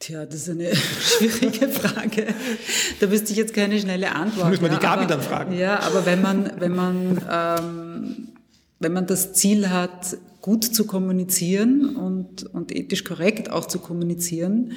Tja, 0.07 0.25
das 0.25 0.43
ist 0.43 0.51
eine 0.51 0.73
schwierige 1.01 1.69
Frage. 1.69 2.29
Da 3.01 3.11
wüsste 3.11 3.33
ich 3.33 3.39
jetzt 3.39 3.53
keine 3.53 3.77
schnelle 3.81 4.15
Antwort. 4.15 4.51
Müssen 4.51 4.63
wir 4.63 4.69
die 4.69 4.77
Gabi 4.77 5.03
aber, 5.03 5.07
dann 5.07 5.21
fragen. 5.21 5.53
Ja, 5.53 5.81
aber 5.81 6.07
wenn 6.07 6.23
man, 6.23 6.49
wenn 6.61 6.77
man, 6.77 7.21
ähm, 7.29 8.29
wenn 8.79 8.93
man 8.93 9.09
das 9.09 9.33
Ziel 9.33 9.69
hat, 9.69 10.17
gut 10.41 10.63
zu 10.63 10.87
kommunizieren 10.87 11.97
und, 11.97 12.45
und 12.45 12.71
ethisch 12.71 13.03
korrekt 13.03 13.51
auch 13.51 13.67
zu 13.67 13.81
kommunizieren, 13.81 14.75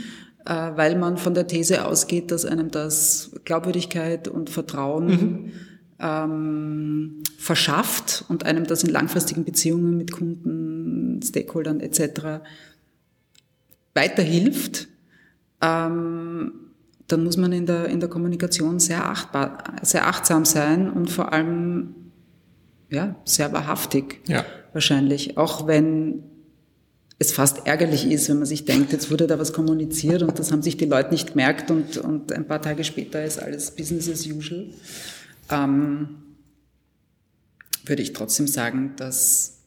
äh, 0.48 0.51
weil 0.51 0.98
man 0.98 1.17
von 1.17 1.36
der 1.36 1.45
These 1.45 1.86
ausgeht, 1.86 2.31
dass 2.31 2.43
einem 2.43 2.71
das 2.71 3.29
Glaubwürdigkeit 3.45 4.27
und 4.27 4.50
Vertrauen 4.50 5.05
mhm. 5.05 5.51
ähm, 6.00 7.24
verschafft 7.38 8.25
und 8.29 8.48
einem 8.48 8.65
das 8.65 8.83
in 8.83 8.89
langfristigen 8.89 9.45
Beziehungen 9.45 9.95
mit 9.95 10.12
Kunden, 10.12 11.21
Stakeholdern 11.21 11.81
etc. 11.81 12.41
weiterhilft, 13.93 14.88
ähm, 15.62 16.51
dann 17.08 17.24
muss 17.24 17.38
man 17.38 17.51
in 17.51 17.66
der, 17.66 17.86
in 17.88 18.00
der 18.00 18.10
Kommunikation 18.10 18.80
sehr, 18.80 19.06
achtbar, 19.06 19.63
sehr 19.82 20.08
achtsam 20.08 20.46
sein 20.46 20.89
und 20.89 21.10
vor 21.10 21.34
allem 21.34 21.96
ja, 22.89 23.16
sehr 23.25 23.51
wahrhaftig 23.51 24.22
ja. 24.28 24.46
wahrscheinlich. 24.74 25.38
Auch 25.38 25.68
wenn 25.68 26.24
es 27.18 27.32
fast 27.32 27.68
ärgerlich 27.68 28.10
ist, 28.10 28.30
wenn 28.30 28.38
man 28.38 28.46
sich 28.46 28.66
denkt, 28.66 28.94
jetzt 28.94 29.12
wurde 29.12 29.28
da 29.28 29.38
was 29.39 29.54
kommuniziert 29.54 30.24
und 30.24 30.39
das 30.39 30.51
haben 30.51 30.62
sich 30.62 30.78
die 30.78 30.86
Leute 30.86 31.12
nicht 31.12 31.32
gemerkt 31.32 31.70
und, 31.70 31.98
und 31.98 32.32
ein 32.32 32.48
paar 32.48 32.62
Tage 32.62 32.84
später 32.84 33.24
ist 33.24 33.42
alles 33.42 33.72
Business 33.72 34.10
as 34.10 34.25
usual. 34.25 34.68
Ähm, 35.50 36.10
würde 37.86 38.01
ich 38.01 38.13
trotzdem 38.13 38.48
sagen, 38.48 38.94
dass 38.96 39.59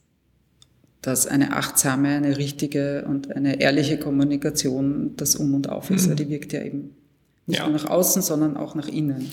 dass 1.03 1.27
eine 1.27 1.55
achtsame, 1.55 2.09
eine 2.09 2.37
richtige 2.37 3.05
und 3.07 3.35
eine 3.35 3.61
ehrliche 3.61 3.99
Kommunikation 3.99 5.15
das 5.17 5.35
Um 5.35 5.53
und 5.53 5.69
Auf 5.69 5.91
ist. 5.91 6.09
Mhm. 6.09 6.15
Die 6.15 6.29
wirkt 6.29 6.53
ja 6.53 6.63
eben 6.63 6.95
nicht 7.45 7.59
ja. 7.59 7.67
nur 7.67 7.77
nach 7.77 7.89
außen, 7.89 8.21
sondern 8.21 8.55
auch 8.55 8.73
nach 8.73 8.87
innen. 8.87 9.29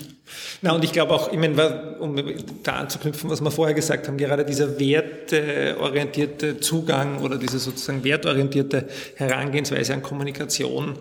Na, 0.61 0.73
und 0.73 0.83
ich 0.83 0.91
glaube 0.91 1.13
auch, 1.13 1.31
ich 1.31 1.39
meine, 1.39 1.97
um 1.99 2.21
da 2.61 2.73
anzuknüpfen, 2.73 3.29
was 3.29 3.39
wir 3.39 3.51
vorher 3.51 3.73
gesagt 3.73 4.09
haben, 4.09 4.17
gerade 4.17 4.43
dieser 4.43 4.77
wertorientierte 4.77 6.59
Zugang 6.59 7.21
oder 7.21 7.37
diese 7.37 7.57
sozusagen 7.57 8.03
wertorientierte 8.03 8.87
Herangehensweise 9.15 9.93
an 9.93 10.01
Kommunikation 10.01 10.97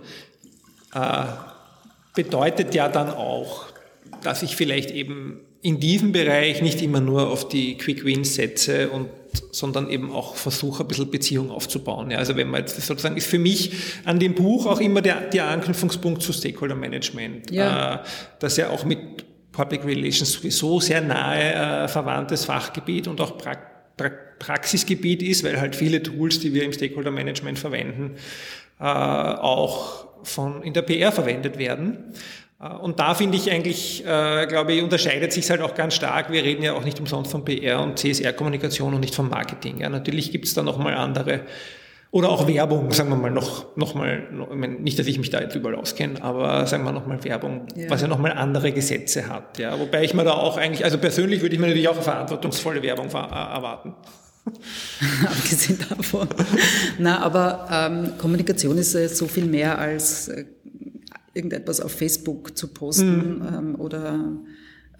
äh, 0.94 1.24
bedeutet 2.14 2.76
ja 2.76 2.88
dann 2.88 3.10
auch, 3.10 3.66
dass 4.22 4.44
ich 4.44 4.54
vielleicht 4.54 4.92
eben 4.92 5.40
in 5.62 5.78
diesem 5.78 6.12
Bereich 6.12 6.62
nicht 6.62 6.80
immer 6.80 7.00
nur 7.00 7.28
auf 7.28 7.48
die 7.48 7.76
Quick 7.76 8.04
Wins 8.04 8.34
setze 8.34 8.88
und 8.90 9.08
sondern 9.52 9.88
eben 9.88 10.10
auch 10.10 10.34
versuche, 10.34 10.82
ein 10.82 10.88
bisschen 10.88 11.10
Beziehung 11.10 11.50
aufzubauen. 11.50 12.10
Ja, 12.10 12.18
also 12.18 12.36
wenn 12.36 12.50
man 12.50 12.62
jetzt 12.62 12.80
sozusagen 12.80 13.16
ist 13.16 13.28
für 13.28 13.38
mich 13.38 13.72
an 14.04 14.18
dem 14.18 14.34
Buch 14.34 14.66
auch 14.66 14.80
immer 14.80 15.02
der, 15.02 15.20
der 15.28 15.48
Anknüpfungspunkt 15.48 16.20
zu 16.20 16.32
Stakeholder 16.32 16.74
Management, 16.74 17.50
ja. 17.50 17.94
äh, 17.94 17.98
das 18.40 18.56
ja 18.56 18.70
auch 18.70 18.84
mit 18.84 18.98
Public 19.52 19.84
Relations 19.84 20.32
sowieso 20.32 20.80
sehr 20.80 21.00
nahe 21.00 21.84
äh, 21.84 21.88
verwandtes 21.88 22.44
Fachgebiet 22.44 23.06
und 23.06 23.20
auch 23.20 23.38
pra 23.38 23.56
pra 23.96 24.10
Praxisgebiet 24.40 25.22
ist, 25.22 25.44
weil 25.44 25.60
halt 25.60 25.76
viele 25.76 26.02
Tools, 26.02 26.40
die 26.40 26.54
wir 26.54 26.64
im 26.64 26.72
Stakeholder 26.72 27.10
Management 27.10 27.58
verwenden, 27.58 28.16
äh, 28.80 28.84
auch 28.84 30.06
von 30.24 30.62
in 30.62 30.72
der 30.72 30.80
PR 30.80 31.12
verwendet 31.12 31.58
werden. 31.58 32.14
Äh, 32.60 32.74
und 32.74 33.00
da 33.00 33.14
finde 33.14 33.36
ich 33.36 33.50
eigentlich, 33.50 34.04
äh, 34.04 34.46
glaube 34.46 34.72
ich, 34.72 34.82
unterscheidet 34.82 35.32
sich 35.32 35.48
halt 35.50 35.62
auch 35.62 35.74
ganz 35.74 35.94
stark. 35.94 36.30
Wir 36.30 36.44
reden 36.44 36.62
ja 36.62 36.74
auch 36.74 36.84
nicht 36.84 37.00
umsonst 37.00 37.30
von 37.30 37.44
PR 37.44 37.80
und 37.80 37.98
CSR-Kommunikation 37.98 38.94
und 38.94 39.00
nicht 39.00 39.14
vom 39.14 39.28
Marketing. 39.28 39.80
Ja, 39.80 39.88
natürlich 39.88 40.32
gibt 40.32 40.46
es 40.46 40.54
da 40.54 40.62
nochmal 40.62 40.94
andere 40.94 41.42
oder 42.12 42.28
auch 42.28 42.48
Werbung, 42.48 42.90
sagen 42.90 43.08
wir 43.10 43.16
mal 43.16 43.30
noch, 43.30 43.76
noch 43.76 43.94
mal, 43.94 44.26
noch, 44.32 44.52
nicht, 44.52 44.98
dass 44.98 45.06
ich 45.06 45.18
mich 45.18 45.30
da 45.30 45.40
jetzt 45.40 45.54
überall 45.54 45.76
auskenne, 45.76 46.20
aber 46.22 46.66
sagen 46.66 46.82
wir 46.82 46.90
nochmal 46.90 47.22
Werbung, 47.22 47.68
ja. 47.76 47.88
was 47.88 48.02
ja 48.02 48.08
nochmal 48.08 48.32
andere 48.32 48.72
Gesetze 48.72 49.28
hat. 49.28 49.58
Ja, 49.58 49.78
wobei 49.78 50.02
ich 50.02 50.12
mir 50.12 50.24
da 50.24 50.32
auch 50.32 50.56
eigentlich, 50.56 50.84
also 50.84 50.98
persönlich 50.98 51.40
würde 51.40 51.54
ich 51.54 51.60
mir 51.60 51.68
natürlich 51.68 51.88
auch 51.88 51.94
eine 51.94 52.02
verantwortungsvolle 52.02 52.82
Werbung 52.82 53.06
äh, 53.06 53.16
erwarten. 53.16 53.94
Abgesehen 55.24 55.78
davon. 55.88 56.28
Na, 56.98 57.22
aber 57.22 57.68
ähm, 57.70 58.12
Kommunikation 58.18 58.76
ist 58.78 58.94
äh, 58.94 59.08
so 59.08 59.26
viel 59.28 59.44
mehr 59.44 59.78
als 59.78 60.28
äh, 60.28 60.46
irgendetwas 61.34 61.80
auf 61.80 61.92
Facebook 61.92 62.56
zu 62.56 62.68
posten 62.68 63.38
mhm. 63.38 63.46
ähm, 63.46 63.74
oder 63.76 64.36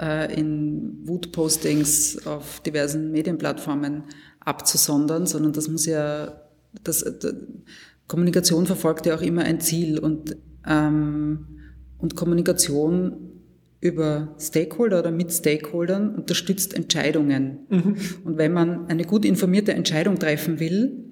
äh, 0.00 0.38
in 0.38 0.99
Wut-Postings 1.04 2.26
auf 2.26 2.60
diversen 2.60 3.10
Medienplattformen 3.10 4.04
abzusondern, 4.40 5.26
sondern 5.26 5.52
das 5.52 5.68
muss 5.68 5.87
ja, 5.87 6.40
das, 6.82 7.00
das 7.00 7.34
Kommunikation 8.06 8.66
verfolgt 8.66 9.06
ja 9.06 9.14
auch 9.14 9.22
immer 9.22 9.42
ein 9.42 9.60
Ziel 9.60 9.99
und, 9.99 10.37
ähm, 10.66 11.46
und 11.99 12.16
Kommunikation 12.16 13.30
über 13.80 14.34
Stakeholder 14.38 14.99
oder 14.99 15.10
mit 15.10 15.32
Stakeholdern 15.32 16.14
unterstützt 16.14 16.75
Entscheidungen. 16.75 17.60
Mhm. 17.68 17.96
Und 18.25 18.37
wenn 18.37 18.52
man 18.52 18.87
eine 18.88 19.04
gut 19.04 19.25
informierte 19.25 19.72
Entscheidung 19.72 20.18
treffen 20.18 20.60
will, 20.60 21.10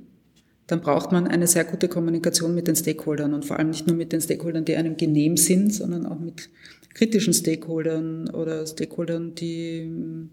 dann 0.69 0.83
braucht 0.83 1.13
man 1.13 1.27
eine 1.27 1.47
sehr 1.47 1.65
gute 1.65 1.89
Kommunikation 1.89 2.55
mit 2.55 2.69
den 2.69 2.77
Stakeholdern 2.77 3.35
und 3.35 3.47
vor 3.47 3.59
allem 3.59 3.71
nicht 3.71 3.87
nur 3.87 3.97
mit 3.97 4.13
den 4.13 4.21
Stakeholdern, 4.21 4.67
die 4.67 4.77
einem 4.77 4.97
genehm 4.97 5.37
sind, 5.37 5.75
sondern 5.75 6.07
auch 6.07 6.21
mit 6.21 6.51
kritischen 6.95 7.33
Stakeholdern 7.33 8.29
oder 8.29 8.67
Stakeholdern, 8.67 9.35
die 9.35 10.29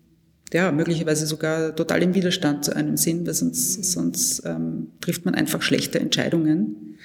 ja 0.54 0.72
möglicherweise 0.74 1.26
sogar 1.26 1.74
total 1.74 2.04
im 2.04 2.14
Widerstand 2.14 2.66
zu 2.66 2.76
einem 2.76 2.98
sind, 2.98 3.26
weil 3.26 3.34
sonst, 3.34 3.84
sonst 3.86 4.44
ähm, 4.46 4.88
trifft 5.00 5.24
man 5.24 5.36
einfach 5.36 5.62
schlechte 5.62 6.00
Entscheidungen, 6.00 6.98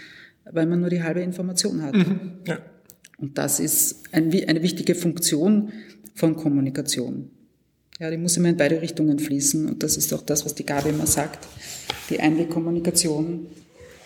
weil 0.51 0.67
man 0.67 0.81
nur 0.81 0.91
die 0.91 1.03
halbe 1.03 1.21
Information 1.21 1.83
hat. 1.83 1.95
Mhm, 1.95 2.33
ja. 2.49 2.59
Und 3.17 3.39
das 3.39 3.61
ist 3.61 4.13
ein, 4.13 4.33
eine 4.49 4.63
wichtige 4.63 4.97
Funktion 4.97 5.71
von 6.15 6.35
Kommunikation. 6.35 7.31
Ja, 8.01 8.11
die 8.11 8.17
muss 8.17 8.37
immer 8.37 8.49
in 8.49 8.57
beide 8.57 8.83
Richtungen 8.83 9.19
fließen 9.19 9.69
und 9.69 9.83
das 9.83 9.97
ist 9.97 10.13
auch 10.13 10.23
das, 10.23 10.45
was 10.45 10.55
die 10.55 10.67
Gabi 10.67 10.89
immer 10.89 11.07
sagt 11.07 11.47
die 12.11 12.21
Einwegkommunikation, 12.21 13.47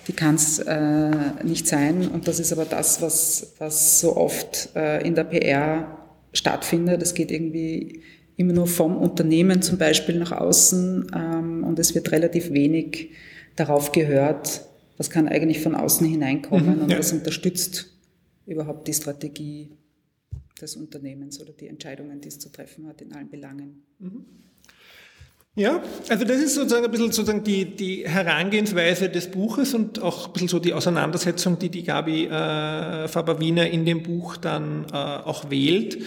die 0.07 0.13
kann 0.13 0.35
es 0.35 0.59
äh, 0.59 1.11
nicht 1.43 1.67
sein. 1.67 2.09
Und 2.09 2.29
das 2.29 2.39
ist 2.39 2.53
aber 2.53 2.67
das, 2.67 3.01
was, 3.03 3.55
was 3.59 4.01
so 4.01 4.17
oft 4.17 4.71
äh, 4.77 5.05
in 5.07 5.15
der 5.15 5.25
PR 5.25 5.99
stattfindet. 6.33 7.03
Es 7.03 7.15
geht 7.15 7.31
irgendwie 7.31 8.03
immer 8.37 8.53
nur 8.53 8.67
vom 8.67 8.97
Unternehmen 8.97 9.63
zum 9.63 9.79
Beispiel 9.79 10.19
nach 10.19 10.33
außen 10.33 11.07
ähm, 11.15 11.65
und 11.65 11.79
es 11.79 11.95
wird 11.95 12.13
relativ 12.13 12.53
wenig 12.53 13.11
darauf 13.57 13.93
gehört, 13.93 14.63
was 14.97 15.09
kann 15.09 15.29
eigentlich 15.29 15.61
von 15.61 15.75
außen 15.75 16.07
hineinkommen 16.07 16.77
mhm, 16.77 16.83
und 16.83 16.93
ja. 16.93 16.99
was 16.99 17.13
unterstützt 17.13 17.93
überhaupt 18.47 18.87
die 18.89 18.95
Strategie 18.95 19.71
des 20.65 20.77
Unternehmens 20.77 21.41
oder 21.41 21.53
die 21.53 21.69
Entscheidungen, 21.69 22.21
die 22.21 22.29
es 22.29 22.39
zu 22.39 22.51
treffen 22.51 22.87
hat 22.87 23.01
in 23.01 23.13
allen 23.13 23.31
Belangen. 23.31 23.83
Mhm. 23.99 24.25
Ja, 25.57 25.81
also 26.09 26.25
das 26.25 26.39
ist 26.39 26.57
sozusagen 26.57 26.85
ein 26.85 26.91
bisschen 26.91 27.13
sozusagen 27.13 27.45
die, 27.45 27.77
die 27.77 28.09
Herangehensweise 28.09 29.09
des 29.09 29.31
Buches 29.31 29.73
und 29.73 30.03
auch 30.03 30.27
ein 30.27 30.33
bisschen 30.33 30.49
so 30.49 30.59
die 30.59 30.73
Auseinandersetzung, 30.73 31.61
die 31.61 31.69
die 31.69 31.85
Gabi 31.85 32.25
äh, 32.25 33.07
Faber-Wiener 33.07 33.71
in 33.71 33.85
dem 33.85 34.03
Buch 34.03 34.37
dann 34.37 34.87
äh, 34.93 34.97
auch 34.97 35.51
wählt. 35.51 35.99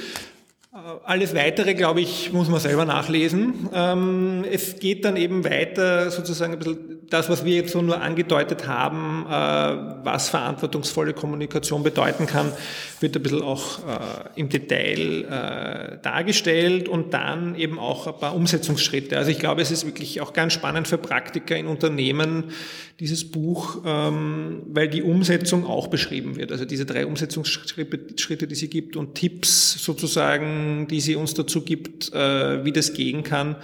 Äh, 0.77 1.00
alles 1.05 1.34
Weitere, 1.34 1.74
glaube 1.74 2.01
ich, 2.01 2.31
muss 2.34 2.50
man 2.50 2.60
selber 2.60 2.86
nachlesen. 2.86 3.69
Ähm, 3.74 4.46
es 4.50 4.79
geht 4.79 5.05
dann 5.05 5.17
eben 5.17 5.43
weiter 5.43 6.12
sozusagen 6.12 6.53
ein 6.53 6.60
bisschen 6.60 7.00
das, 7.10 7.29
was 7.29 7.46
wir 7.46 7.55
jetzt 7.55 7.72
so 7.72 7.81
nur 7.81 8.01
angedeutet 8.01 8.67
haben, 8.67 9.25
äh, 9.27 10.05
was 10.05 10.29
verantwortungsvolle 10.29 11.13
Kommunikation 11.13 11.81
bedeuten 11.81 12.27
kann, 12.27 12.51
wird 13.00 13.15
ein 13.15 13.24
bisschen 13.24 13.41
auch 13.41 13.79
äh, 13.79 14.39
im 14.39 14.50
Detail 14.50 16.00
dargestellt 16.01 16.89
und 16.89 17.13
dann 17.13 17.55
eben 17.55 17.79
auch 17.79 18.07
ein 18.07 18.17
paar 18.19 18.36
Umsetzungsschritte. 18.36 19.17
Also 19.17 19.31
ich 19.31 19.39
glaube, 19.39 19.62
es 19.62 19.72
ist 19.72 19.86
wirklich 19.86 20.22
auch 20.22 20.34
ganz 20.34 20.53
spannend 20.53 20.88
für 20.88 20.98
Praktiker 20.98 21.55
in 21.55 21.67
Unternehmen, 21.67 22.51
dieses 23.00 23.30
Buch, 23.30 23.84
ähm, 23.86 24.63
weil 24.68 24.89
die 24.89 25.04
Umsetzung 25.04 25.66
auch 25.66 25.88
beschrieben 25.88 26.36
wird. 26.36 26.51
Also 26.51 26.66
diese 26.66 26.86
drei 26.86 27.06
Umsetzungsschritte, 27.06 28.48
die 28.48 28.56
sie 28.56 28.70
gibt 28.70 28.96
und 28.96 29.13
Tipps 29.13 29.84
sozusagen, 29.84 30.88
die 30.89 31.00
sie 31.00 31.16
uns 31.16 31.36
dazu 31.36 31.62
gibt, 31.62 32.12
äh, 32.13 32.66
wie 32.66 32.72
das 32.72 32.94
gehen 32.94 33.24
kann. 33.24 33.56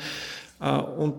Äh, 0.62 0.78
und 0.78 1.16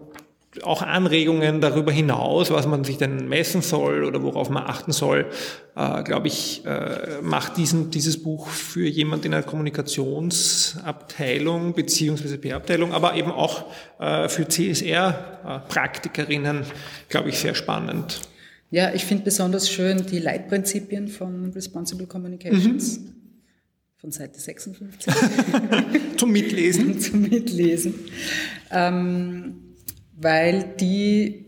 auch 0.62 0.82
Anregungen 0.82 1.60
darüber 1.60 1.90
hinaus, 1.90 2.50
was 2.50 2.66
man 2.66 2.84
sich 2.84 2.98
denn 2.98 3.26
messen 3.28 3.62
soll 3.62 4.04
oder 4.04 4.22
worauf 4.22 4.50
man 4.50 4.62
achten 4.64 4.92
soll, 4.92 5.26
äh, 5.74 6.04
glaube 6.04 6.28
ich, 6.28 6.64
äh, 6.64 7.20
macht 7.22 7.56
diesen, 7.56 7.90
dieses 7.90 8.22
Buch 8.22 8.46
für 8.48 8.86
jemand 8.86 9.24
in 9.24 9.34
einer 9.34 9.42
Kommunikationsabteilung 9.42 11.74
beziehungsweise 11.74 12.38
PR-Abteilung, 12.38 12.92
aber 12.92 13.16
eben 13.16 13.32
auch 13.32 13.64
äh, 13.98 14.28
für 14.28 14.46
CSR-Praktikerinnen, 14.46 16.62
glaube 17.08 17.30
ich, 17.30 17.38
sehr 17.38 17.56
spannend. 17.56 18.20
Ja, 18.70 18.94
ich 18.94 19.04
finde 19.04 19.24
besonders 19.24 19.68
schön 19.70 20.06
die 20.06 20.18
Leitprinzipien 20.18 21.08
von 21.08 21.50
Responsible 21.52 22.06
Communications. 22.06 23.00
Mhm. 23.00 23.10
Von 23.96 24.12
Seite 24.12 24.38
56. 24.38 25.12
Zum 26.18 26.30
Mitlesen. 26.30 27.00
Zum 27.00 27.22
Mitlesen. 27.22 27.94
Ähm, 28.70 29.63
weil 30.16 30.74
die 30.80 31.44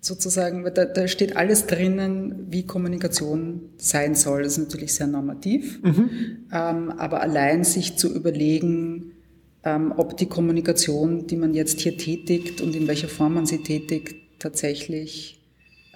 sozusagen, 0.00 0.64
da, 0.74 0.84
da 0.84 1.08
steht 1.08 1.36
alles 1.36 1.66
drinnen, 1.66 2.46
wie 2.50 2.66
Kommunikation 2.66 3.70
sein 3.78 4.14
soll. 4.14 4.42
Das 4.42 4.58
ist 4.58 4.58
natürlich 4.58 4.94
sehr 4.94 5.06
normativ, 5.06 5.82
mhm. 5.82 6.10
ähm, 6.52 6.90
aber 6.90 7.22
allein 7.22 7.64
sich 7.64 7.96
zu 7.96 8.14
überlegen, 8.14 9.12
ähm, 9.64 9.94
ob 9.96 10.16
die 10.16 10.26
Kommunikation, 10.26 11.26
die 11.26 11.36
man 11.36 11.54
jetzt 11.54 11.80
hier 11.80 11.96
tätigt 11.96 12.60
und 12.60 12.76
in 12.76 12.86
welcher 12.86 13.08
Form 13.08 13.34
man 13.34 13.46
sie 13.46 13.62
tätigt, 13.62 14.14
tatsächlich 14.38 15.40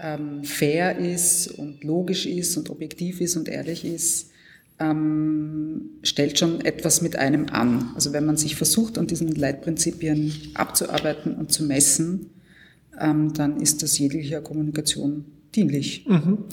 ähm, 0.01 0.43
fair 0.45 0.99
ist 0.99 1.49
und 1.49 1.85
logisch 1.85 2.25
ist 2.25 2.57
und 2.57 2.71
objektiv 2.71 3.21
ist 3.21 3.37
und 3.37 3.49
ehrlich 3.49 3.85
ist, 3.85 4.31
ähm, 4.81 5.91
stellt 6.03 6.39
schon 6.39 6.61
etwas 6.61 7.03
mit 7.03 7.17
einem 7.17 7.47
an. 7.51 7.91
Also 7.95 8.13
wenn 8.13 8.25
man 8.27 8.37
sich 8.37 8.57
versucht, 8.57 8.99
an 8.99 9.07
diesen 9.07 9.35
Leitprinzipien 9.35 10.33
abzuarbeiten 10.55 11.35
und 11.35 11.53
zu 11.53 11.65
messen, 11.65 12.31
ähm, 13.01 13.33
dann 13.33 13.61
ist 13.61 13.83
das 13.83 13.99
jeglicher 13.99 14.41
Kommunikation 14.41 15.25
dienlich. 15.55 16.05
Mhm. 16.07 16.45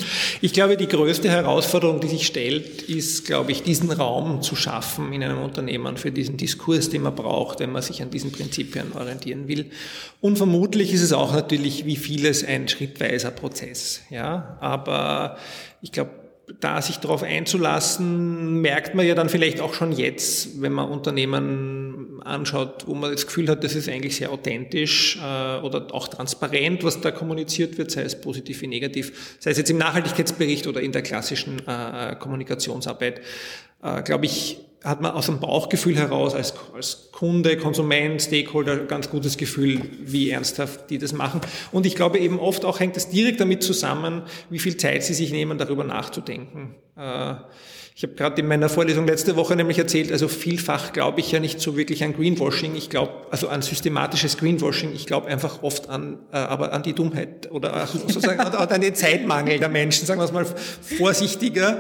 Ich 0.41 0.53
glaube, 0.53 0.77
die 0.77 0.87
größte 0.87 1.29
Herausforderung, 1.29 1.99
die 1.99 2.07
sich 2.07 2.25
stellt, 2.25 2.83
ist, 2.83 3.25
glaube 3.25 3.51
ich, 3.51 3.61
diesen 3.61 3.91
Raum 3.91 4.41
zu 4.41 4.55
schaffen 4.55 5.11
in 5.11 5.21
einem 5.21 5.39
Unternehmen 5.39 5.97
für 5.97 6.11
diesen 6.11 6.37
Diskurs, 6.37 6.89
den 6.89 7.01
man 7.01 7.13
braucht, 7.13 7.59
wenn 7.59 7.71
man 7.71 7.81
sich 7.81 8.01
an 8.01 8.09
diesen 8.09 8.31
Prinzipien 8.31 8.93
orientieren 8.93 9.47
will. 9.47 9.69
Und 10.21 10.37
vermutlich 10.37 10.93
ist 10.93 11.01
es 11.01 11.11
auch 11.11 11.33
natürlich 11.33 11.85
wie 11.85 11.97
vieles 11.97 12.43
ein 12.45 12.67
schrittweiser 12.67 13.31
Prozess. 13.31 14.01
Ja, 14.09 14.57
aber 14.61 15.37
ich 15.81 15.91
glaube, 15.91 16.11
da 16.59 16.81
sich 16.81 16.97
darauf 16.97 17.23
einzulassen, 17.23 18.61
merkt 18.61 18.95
man 18.95 19.05
ja 19.05 19.15
dann 19.15 19.29
vielleicht 19.29 19.61
auch 19.61 19.73
schon 19.73 19.91
jetzt, 19.91 20.61
wenn 20.61 20.73
man 20.73 20.89
Unternehmen 20.89 22.21
anschaut, 22.23 22.87
wo 22.87 22.93
man 22.93 23.11
das 23.11 23.25
Gefühl 23.25 23.49
hat, 23.49 23.63
das 23.63 23.75
ist 23.75 23.89
eigentlich 23.89 24.15
sehr 24.15 24.31
authentisch 24.31 25.17
äh, 25.17 25.59
oder 25.59 25.87
auch 25.91 26.07
transparent, 26.07 26.83
was 26.83 27.01
da 27.01 27.11
kommuniziert 27.11 27.77
wird, 27.77 27.91
sei 27.91 28.01
es 28.01 28.19
positiv 28.19 28.61
wie 28.61 28.67
negativ, 28.67 29.37
sei 29.39 29.51
es 29.51 29.57
jetzt 29.57 29.69
im 29.69 29.77
Nachhaltigkeitsbericht 29.77 30.67
oder 30.67 30.81
in 30.81 30.91
der 30.91 31.01
klassischen 31.01 31.61
äh, 31.67 32.15
Kommunikationsarbeit, 32.17 33.21
äh, 33.83 34.01
glaube 34.03 34.25
ich, 34.25 34.59
hat 34.85 35.01
man 35.01 35.11
aus 35.11 35.25
dem 35.25 35.39
Bauchgefühl 35.39 35.97
heraus 35.97 36.35
als, 36.35 36.53
als 36.75 37.09
Kunde, 37.11 37.57
Konsument, 37.57 38.21
Stakeholder 38.21 38.77
ganz 38.77 39.09
gutes 39.09 39.35
Gefühl, 39.35 39.81
wie 39.99 40.29
ernsthaft 40.29 40.89
die 40.91 40.99
das 40.99 41.11
machen. 41.11 41.41
Und 41.71 41.85
ich 41.85 41.95
glaube 41.95 42.19
eben 42.19 42.39
oft 42.39 42.63
auch 42.65 42.79
hängt 42.79 42.95
es 42.95 43.09
direkt 43.09 43.39
damit 43.39 43.63
zusammen, 43.63 44.21
wie 44.49 44.59
viel 44.59 44.77
Zeit 44.77 45.03
sie 45.03 45.15
sich 45.15 45.31
nehmen, 45.31 45.57
darüber 45.57 45.83
nachzudenken. 45.83 46.75
Äh, 46.97 47.35
ich 47.97 48.03
habe 48.03 48.13
gerade 48.13 48.41
in 48.41 48.47
meiner 48.47 48.67
Vorlesung 48.67 49.07
letzte 49.07 49.37
Woche 49.37 49.55
nämlich 49.55 49.77
erzählt, 49.77 50.11
also 50.11 50.27
vielfach 50.27 50.91
glaube 50.91 51.21
ich 51.21 51.31
ja 51.31 51.39
nicht 51.39 51.61
so 51.61 51.77
wirklich 51.77 52.03
an 52.03 52.13
Greenwashing. 52.13 52.75
Ich 52.75 52.89
glaube, 52.89 53.13
also 53.31 53.47
an 53.47 53.61
systematisches 53.61 54.37
Greenwashing. 54.37 54.93
Ich 54.93 55.05
glaube 55.05 55.27
einfach 55.27 55.63
oft 55.63 55.89
an, 55.89 56.19
äh, 56.33 56.35
aber 56.35 56.73
an 56.73 56.83
die 56.83 56.91
Dummheit 56.91 57.49
oder 57.51 57.87
sozusagen 57.87 58.39
an 58.39 58.81
den 58.81 58.95
Zeitmangel 58.95 59.59
der 59.59 59.69
Menschen, 59.69 60.05
sagen 60.05 60.19
wir 60.19 60.25
es 60.25 60.33
mal 60.33 60.45
vorsichtiger, 60.45 61.79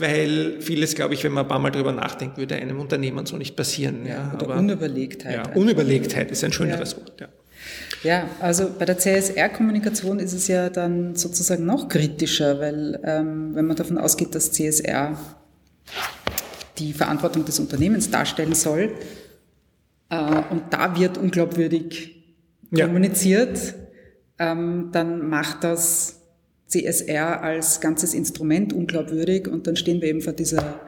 weil 0.00 0.60
vieles, 0.60 0.96
glaube 0.96 1.14
ich, 1.14 1.22
wenn 1.22 1.32
man 1.32 1.44
ein 1.44 1.48
paar 1.48 1.60
Mal 1.60 1.70
drüber 1.70 1.92
nachdenkt, 1.92 2.38
würde 2.38 2.56
einem 2.56 2.80
Unternehmen 2.80 3.24
so 3.26 3.36
nicht 3.36 3.54
passieren. 3.54 4.04
Ja, 4.04 4.32
oder 4.34 4.46
aber, 4.46 4.56
Unüberlegtheit. 4.56 5.46
Ja, 5.46 5.54
Unüberlegtheit 5.54 6.32
ist 6.32 6.42
ein 6.42 6.52
schöneres 6.52 6.92
ja. 6.92 6.96
Wort. 6.98 7.20
Ja. 7.20 7.28
Ja, 8.02 8.28
also 8.40 8.68
bei 8.76 8.84
der 8.84 8.98
CSR-Kommunikation 8.98 10.18
ist 10.18 10.32
es 10.32 10.48
ja 10.48 10.70
dann 10.70 11.14
sozusagen 11.14 11.64
noch 11.64 11.88
kritischer, 11.88 12.58
weil 12.58 13.00
ähm, 13.04 13.54
wenn 13.54 13.66
man 13.66 13.76
davon 13.76 13.98
ausgeht, 13.98 14.34
dass 14.34 14.50
CSR 14.52 15.16
die 16.78 16.92
Verantwortung 16.92 17.44
des 17.44 17.60
Unternehmens 17.60 18.10
darstellen 18.10 18.54
soll. 18.54 18.92
Äh, 20.08 20.42
und 20.50 20.64
da 20.70 20.98
wird 20.98 21.18
unglaubwürdig 21.18 22.24
ja. 22.70 22.86
kommuniziert, 22.86 23.74
ähm, 24.38 24.88
dann 24.92 25.28
macht 25.28 25.62
das 25.64 26.20
CSR 26.66 27.42
als 27.42 27.80
ganzes 27.80 28.14
Instrument 28.14 28.72
unglaubwürdig 28.72 29.46
und 29.46 29.66
dann 29.66 29.76
stehen 29.76 30.00
wir 30.00 30.08
eben 30.08 30.22
vor 30.22 30.32
dieser, 30.32 30.80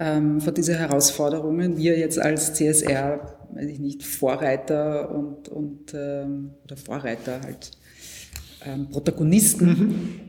ähm, 0.00 0.40
vor 0.40 0.52
dieser 0.52 0.74
Herausforderungen. 0.74 1.76
Wir 1.76 1.96
jetzt 1.98 2.18
als 2.18 2.54
CSR, 2.54 3.38
weiß 3.52 3.66
ich 3.66 3.78
nicht, 3.78 4.02
Vorreiter 4.02 5.14
und, 5.14 5.48
und 5.48 5.94
ähm, 5.94 6.52
oder 6.64 6.76
Vorreiter 6.76 7.42
halt, 7.42 7.72
ähm, 8.64 8.88
Protagonisten, 8.88 9.66
mhm. 9.66 10.20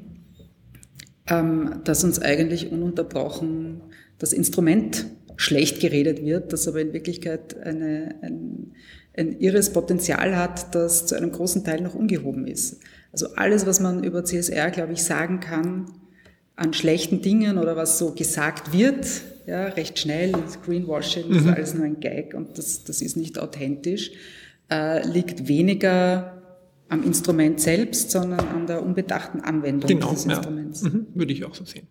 ähm, 1.28 1.82
dass 1.86 2.04
uns 2.04 2.22
eigentlich 2.22 2.72
ununterbrochen 2.72 3.82
das 4.20 4.34
Instrument 4.34 5.08
schlecht 5.38 5.80
geredet 5.80 6.24
wird, 6.24 6.54
das 6.54 6.68
aber 6.68 6.82
in 6.82 6.94
Wirklichkeit 6.94 7.58
eine, 7.64 8.16
ein, 8.22 8.74
ein 9.16 9.40
irres 9.40 9.72
Potenzial 9.72 10.36
hat, 10.36 10.76
das 10.76 11.08
zu 11.08 11.16
einem 11.16 11.32
großen 11.32 11.64
Teil 11.64 11.82
noch 11.82 11.96
ungehoben 11.96 12.46
ist. 12.46 12.80
Also 13.12 13.34
alles, 13.36 13.66
was 13.66 13.80
man 13.80 14.04
über 14.04 14.24
CSR, 14.24 14.70
glaube 14.70 14.94
ich, 14.94 15.04
sagen 15.04 15.40
kann, 15.40 15.86
an 16.62 16.74
schlechten 16.74 17.22
Dingen 17.22 17.58
oder 17.58 17.76
was 17.76 17.98
so 17.98 18.12
gesagt 18.12 18.74
wird, 18.74 19.06
ja, 19.48 19.66
recht 19.66 20.00
schnell, 20.00 20.34
Greenwashing 20.66 21.30
mhm. 21.30 21.36
ist 21.36 21.48
alles 21.48 21.74
nur 21.74 21.86
ein 21.86 22.00
Gag 22.00 22.34
und 22.34 22.58
das, 22.58 22.84
das 22.84 23.02
ist 23.02 23.18
nicht 23.18 23.40
authentisch, 23.40 24.12
äh, 24.70 25.06
liegt 25.08 25.48
weniger 25.48 26.42
am 26.90 27.04
Instrument 27.04 27.60
selbst, 27.60 28.12
sondern 28.12 28.48
an 28.50 28.68
der 28.68 28.84
unbedachten 28.84 29.42
Anwendung 29.42 29.88
genau, 29.88 30.12
dieses 30.12 30.26
Instruments. 30.26 30.84
Ja. 30.84 30.90
Mhm, 30.90 31.08
würde 31.16 31.34
ich 31.34 31.44
auch 31.46 31.56
so 31.56 31.66
sehen. 31.66 31.88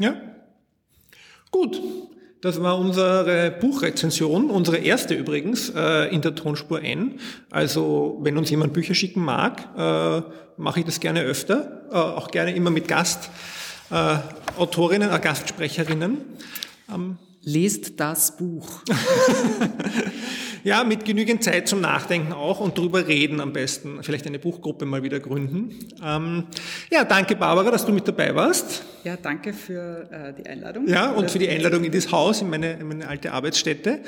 Ja, 0.00 0.14
Gut, 1.50 1.80
das 2.42 2.62
war 2.62 2.78
unsere 2.78 3.50
Buchrezension, 3.50 4.50
unsere 4.50 4.76
erste 4.76 5.14
übrigens 5.14 5.72
äh, 5.74 6.14
in 6.14 6.20
der 6.20 6.34
Tonspur 6.34 6.82
N. 6.82 7.18
Also 7.50 8.18
wenn 8.20 8.36
uns 8.36 8.50
jemand 8.50 8.74
Bücher 8.74 8.94
schicken 8.94 9.24
mag, 9.24 9.68
äh, 9.76 10.22
mache 10.58 10.80
ich 10.80 10.86
das 10.86 11.00
gerne 11.00 11.22
öfter, 11.22 11.86
äh, 11.90 11.94
auch 11.94 12.30
gerne 12.30 12.54
immer 12.54 12.70
mit 12.70 12.88
Gastautorinnen, 12.88 13.32
äh, 13.90 14.16
Gastsprecherinnen. 15.18 16.18
Lest 17.48 18.00
das 18.00 18.36
Buch. 18.36 18.82
Ja, 20.66 20.82
mit 20.82 21.04
genügend 21.04 21.44
Zeit 21.44 21.68
zum 21.68 21.80
Nachdenken 21.80 22.32
auch 22.32 22.58
und 22.58 22.76
drüber 22.76 23.06
reden 23.06 23.38
am 23.38 23.52
besten. 23.52 24.02
Vielleicht 24.02 24.26
eine 24.26 24.40
Buchgruppe 24.40 24.84
mal 24.84 25.04
wieder 25.04 25.20
gründen. 25.20 25.70
Ähm, 26.04 26.42
ja, 26.90 27.04
danke 27.04 27.36
Barbara, 27.36 27.70
dass 27.70 27.86
du 27.86 27.92
mit 27.92 28.08
dabei 28.08 28.34
warst. 28.34 28.82
Ja, 29.04 29.16
danke 29.16 29.52
für 29.52 30.08
äh, 30.10 30.32
die 30.34 30.44
Einladung. 30.44 30.88
Ja, 30.88 31.12
und 31.12 31.30
für 31.30 31.38
die 31.38 31.48
Einladung 31.48 31.84
in 31.84 31.92
das 31.92 32.10
Haus, 32.10 32.42
in 32.42 32.50
meine, 32.50 32.72
in 32.72 32.88
meine 32.88 33.06
alte 33.06 33.30
Arbeitsstätte. 33.30 34.00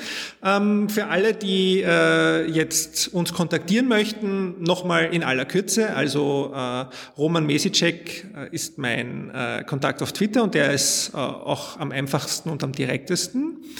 Ähm, 0.43 0.89
für 0.89 1.05
alle, 1.05 1.33
die 1.33 1.81
äh, 1.81 2.51
jetzt 2.51 3.07
uns 3.13 3.31
kontaktieren 3.31 3.87
möchten, 3.87 4.61
nochmal 4.61 5.13
in 5.13 5.23
aller 5.23 5.45
Kürze. 5.45 5.95
Also 5.95 6.51
äh, 6.53 6.85
Roman 7.17 7.45
Mesicek 7.45 8.25
äh, 8.35 8.53
ist 8.53 8.77
mein 8.77 9.31
äh, 9.33 9.63
Kontakt 9.63 10.03
auf 10.03 10.11
Twitter 10.11 10.43
und 10.43 10.53
der 10.55 10.73
ist 10.73 11.11
äh, 11.13 11.17
auch 11.17 11.79
am 11.79 11.93
einfachsten 11.93 12.49
und 12.49 12.65
am 12.65 12.73
direktesten. 12.73 13.28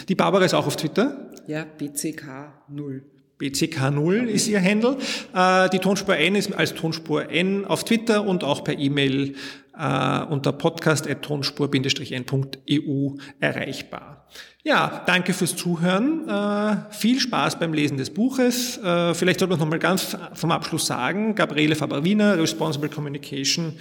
Die 0.08 0.16
Barbara 0.16 0.46
ist 0.46 0.54
auch 0.54 0.68
auf 0.68 0.76
Twitter. 0.76 1.32
Ja, 1.48 1.66
BCK0. 1.80 3.02
BCK0 3.40 4.26
ist 4.26 4.48
ihr 4.50 4.62
Handle. 4.62 4.98
Äh, 5.34 5.70
die 5.70 5.80
Tonspur 5.80 6.18
N 6.18 6.36
ist 6.36 6.54
als 6.54 6.76
Tonspur 6.76 7.32
N 7.32 7.64
auf 7.66 7.86
Twitter 7.86 8.26
und 8.26 8.44
auch 8.44 8.66
per 8.66 8.78
E-Mail 8.78 9.36
äh, 9.78 10.24
unter 10.26 10.52
podcast.tonspur-n.eu 10.52 13.16
erreichbar. 13.40 14.28
Ja, 14.62 15.04
danke 15.06 15.32
fürs 15.34 15.56
Zuhören. 15.56 16.28
Äh, 16.28 16.94
viel 16.94 17.22
Spaß 17.22 17.60
beim 17.60 17.72
Lesen 17.74 17.96
des 17.98 18.10
Buches. 18.10 18.78
Vielleicht 19.14 19.40
sollte 19.40 19.54
man 19.54 19.60
noch 19.60 19.70
mal 19.70 19.80
ganz 19.80 20.18
vom 20.34 20.52
Abschluss 20.52 20.86
sagen, 20.86 21.34
Gabriele 21.34 21.76
Faber-Wiener, 21.76 22.38
Responsible 22.38 22.90
Communication, 22.90 23.80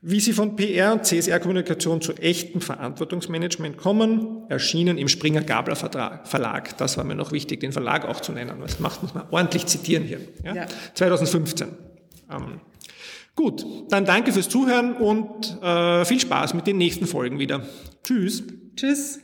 wie 0.00 0.20
sie 0.20 0.32
von 0.32 0.54
PR 0.54 0.92
und 0.92 1.04
CSR-Kommunikation 1.04 2.00
zu 2.00 2.12
echtem 2.14 2.60
Verantwortungsmanagement 2.60 3.76
kommen, 3.76 4.44
erschienen 4.48 4.96
im 4.96 5.08
Springer-Gabler 5.08 5.74
Verlag. 5.76 6.76
Das 6.78 6.96
war 6.96 7.04
mir 7.04 7.16
noch 7.16 7.32
wichtig, 7.32 7.60
den 7.60 7.72
Verlag 7.72 8.06
auch 8.06 8.20
zu 8.20 8.32
nennen. 8.32 8.60
Das 8.60 8.78
macht, 8.78 9.02
muss 9.02 9.14
man 9.14 9.24
ordentlich 9.30 9.66
zitieren 9.66 10.04
hier. 10.04 10.20
Ja? 10.44 10.54
Ja. 10.54 10.66
2015. 10.94 11.68
Ähm, 12.30 12.60
gut, 13.34 13.64
dann 13.88 14.04
danke 14.04 14.32
fürs 14.32 14.48
Zuhören 14.48 14.94
und 14.94 15.60
äh, 15.62 16.04
viel 16.04 16.20
Spaß 16.20 16.54
mit 16.54 16.66
den 16.66 16.78
nächsten 16.78 17.06
Folgen 17.06 17.38
wieder. 17.38 17.62
Tschüss. 18.04 18.44
Tschüss. 18.76 19.20